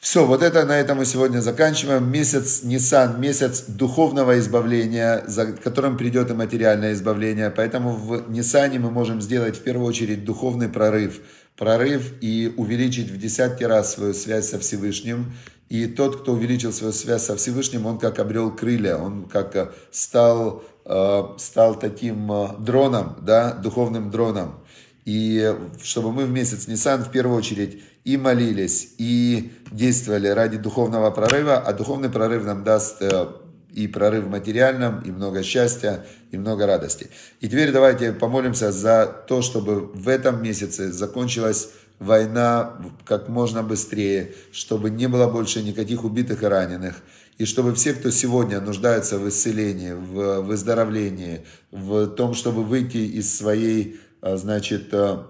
Все, 0.00 0.24
вот 0.24 0.42
это 0.42 0.64
на 0.64 0.78
этом 0.80 0.96
мы 0.96 1.04
сегодня 1.04 1.40
заканчиваем. 1.40 2.10
Месяц 2.10 2.62
Нисан, 2.62 3.20
месяц 3.20 3.64
духовного 3.68 4.38
избавления, 4.38 5.22
за 5.26 5.52
которым 5.52 5.98
придет 5.98 6.30
и 6.30 6.34
материальное 6.34 6.94
избавление. 6.94 7.50
Поэтому 7.50 7.94
в 7.94 8.30
Нисане 8.30 8.78
мы 8.78 8.90
можем 8.90 9.20
сделать 9.20 9.58
в 9.58 9.60
первую 9.62 9.86
очередь 9.86 10.24
духовный 10.24 10.70
прорыв. 10.70 11.20
Прорыв 11.54 12.14
и 12.22 12.50
увеличить 12.56 13.10
в 13.10 13.18
десятки 13.18 13.62
раз 13.62 13.92
свою 13.92 14.14
связь 14.14 14.48
со 14.48 14.58
Всевышним. 14.58 15.34
И 15.70 15.86
тот, 15.86 16.22
кто 16.22 16.32
увеличил 16.32 16.72
свою 16.72 16.92
связь 16.92 17.22
со 17.22 17.36
Всевышним, 17.36 17.86
он 17.86 17.98
как 17.98 18.18
обрел 18.18 18.50
крылья, 18.50 18.96
он 18.96 19.26
как 19.26 19.54
э, 19.54 19.70
стал, 19.92 20.64
э, 20.84 21.22
стал 21.38 21.78
таким 21.78 22.30
э, 22.30 22.48
дроном, 22.58 23.16
да, 23.22 23.52
духовным 23.52 24.10
дроном. 24.10 24.58
И 25.04 25.54
чтобы 25.80 26.10
мы 26.10 26.26
в 26.26 26.30
месяц 26.30 26.66
Нисан 26.66 27.04
в 27.04 27.12
первую 27.12 27.38
очередь 27.38 27.80
и 28.04 28.16
молились, 28.16 28.94
и 28.98 29.52
действовали 29.70 30.26
ради 30.26 30.56
духовного 30.58 31.12
прорыва, 31.12 31.58
а 31.58 31.72
духовный 31.72 32.10
прорыв 32.10 32.44
нам 32.44 32.64
даст 32.64 33.00
и 33.72 33.86
прорыв 33.86 34.24
в 34.24 34.28
материальном, 34.28 35.00
и 35.02 35.12
много 35.12 35.44
счастья, 35.44 36.04
и 36.32 36.36
много 36.36 36.66
радости. 36.66 37.10
И 37.40 37.48
теперь 37.48 37.70
давайте 37.70 38.12
помолимся 38.12 38.72
за 38.72 39.06
то, 39.28 39.40
чтобы 39.40 39.86
в 39.86 40.08
этом 40.08 40.42
месяце 40.42 40.90
закончилась 40.90 41.70
война 42.00 42.80
как 43.04 43.28
можно 43.28 43.62
быстрее, 43.62 44.34
чтобы 44.50 44.90
не 44.90 45.06
было 45.06 45.30
больше 45.30 45.62
никаких 45.62 46.02
убитых 46.02 46.42
и 46.42 46.46
раненых, 46.46 46.96
и 47.38 47.44
чтобы 47.44 47.74
все, 47.74 47.92
кто 47.92 48.10
сегодня 48.10 48.60
нуждается 48.60 49.18
в 49.18 49.28
исцелении, 49.28 49.92
в 49.92 50.40
выздоровлении, 50.40 51.44
в 51.70 52.08
том, 52.08 52.34
чтобы 52.34 52.64
выйти 52.64 52.96
из 52.96 53.34
своей, 53.34 54.00
а, 54.20 54.36
значит, 54.36 54.92
а, 54.92 55.26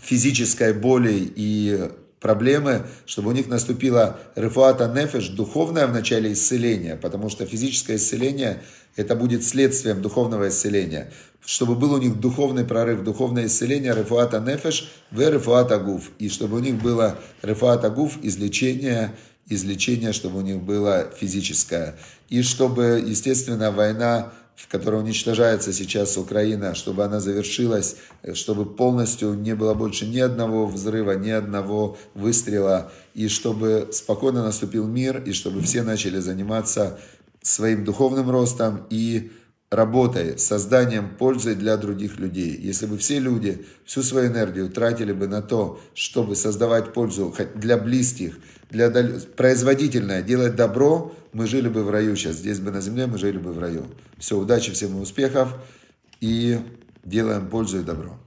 физической 0.00 0.74
боли 0.74 1.32
и 1.34 1.90
проблемы, 2.24 2.86
чтобы 3.04 3.28
у 3.28 3.32
них 3.32 3.48
наступила 3.48 4.18
рефуата 4.34 4.88
нефеш, 4.88 5.28
духовное 5.28 5.86
в 5.86 5.92
начале 5.92 6.32
исцеления, 6.32 6.96
потому 6.96 7.28
что 7.28 7.44
физическое 7.44 7.96
исцеление 7.96 8.62
это 8.96 9.14
будет 9.14 9.44
следствием 9.44 10.00
духовного 10.00 10.48
исцеления. 10.48 11.12
Чтобы 11.44 11.74
был 11.74 11.92
у 11.92 11.98
них 11.98 12.18
духовный 12.20 12.64
прорыв, 12.64 13.04
духовное 13.04 13.44
исцеление, 13.44 13.94
рефуата 13.94 14.40
нефеш, 14.40 14.90
в 15.10 15.20
рефуата 15.20 15.78
гуф. 15.78 16.12
И 16.18 16.30
чтобы 16.30 16.56
у 16.56 16.60
них 16.60 16.76
было 16.76 17.18
рефуата 17.42 17.90
гуф, 17.90 18.16
излечение, 18.22 19.14
излечение, 19.50 20.14
чтобы 20.14 20.38
у 20.38 20.42
них 20.42 20.62
было 20.62 21.10
физическое. 21.14 21.94
И 22.30 22.40
чтобы, 22.40 23.04
естественно, 23.06 23.70
война 23.70 24.32
в 24.56 24.68
которой 24.68 25.00
уничтожается 25.00 25.72
сейчас 25.72 26.16
Украина, 26.16 26.74
чтобы 26.74 27.04
она 27.04 27.20
завершилась, 27.20 27.96
чтобы 28.34 28.64
полностью 28.64 29.34
не 29.34 29.54
было 29.54 29.74
больше 29.74 30.06
ни 30.06 30.20
одного 30.20 30.66
взрыва, 30.66 31.12
ни 31.12 31.30
одного 31.30 31.96
выстрела, 32.14 32.92
и 33.14 33.28
чтобы 33.28 33.88
спокойно 33.92 34.42
наступил 34.44 34.86
мир, 34.86 35.22
и 35.22 35.32
чтобы 35.32 35.60
все 35.60 35.82
начали 35.82 36.20
заниматься 36.20 36.98
своим 37.42 37.84
духовным 37.84 38.30
ростом 38.30 38.86
и 38.90 39.32
работой, 39.70 40.38
созданием 40.38 41.16
пользы 41.16 41.54
для 41.54 41.76
других 41.76 42.18
людей. 42.18 42.56
Если 42.56 42.86
бы 42.86 42.96
все 42.96 43.18
люди 43.18 43.66
всю 43.84 44.02
свою 44.02 44.28
энергию 44.28 44.70
тратили 44.70 45.12
бы 45.12 45.26
на 45.26 45.42
то, 45.42 45.80
чтобы 45.94 46.36
создавать 46.36 46.92
пользу 46.92 47.34
для 47.54 47.76
близких, 47.76 48.38
для 48.74 48.90
производительное, 49.36 50.20
делать 50.20 50.56
добро, 50.56 51.14
мы 51.32 51.46
жили 51.46 51.68
бы 51.68 51.84
в 51.84 51.90
раю 51.90 52.16
сейчас. 52.16 52.36
Здесь 52.36 52.58
бы 52.58 52.72
на 52.72 52.80
земле 52.80 53.06
мы 53.06 53.18
жили 53.18 53.38
бы 53.38 53.52
в 53.52 53.58
раю. 53.58 53.86
Все, 54.18 54.36
удачи, 54.36 54.72
всем 54.72 55.00
успехов 55.00 55.54
и 56.20 56.58
делаем 57.04 57.48
пользу 57.48 57.80
и 57.80 57.82
добро. 57.84 58.18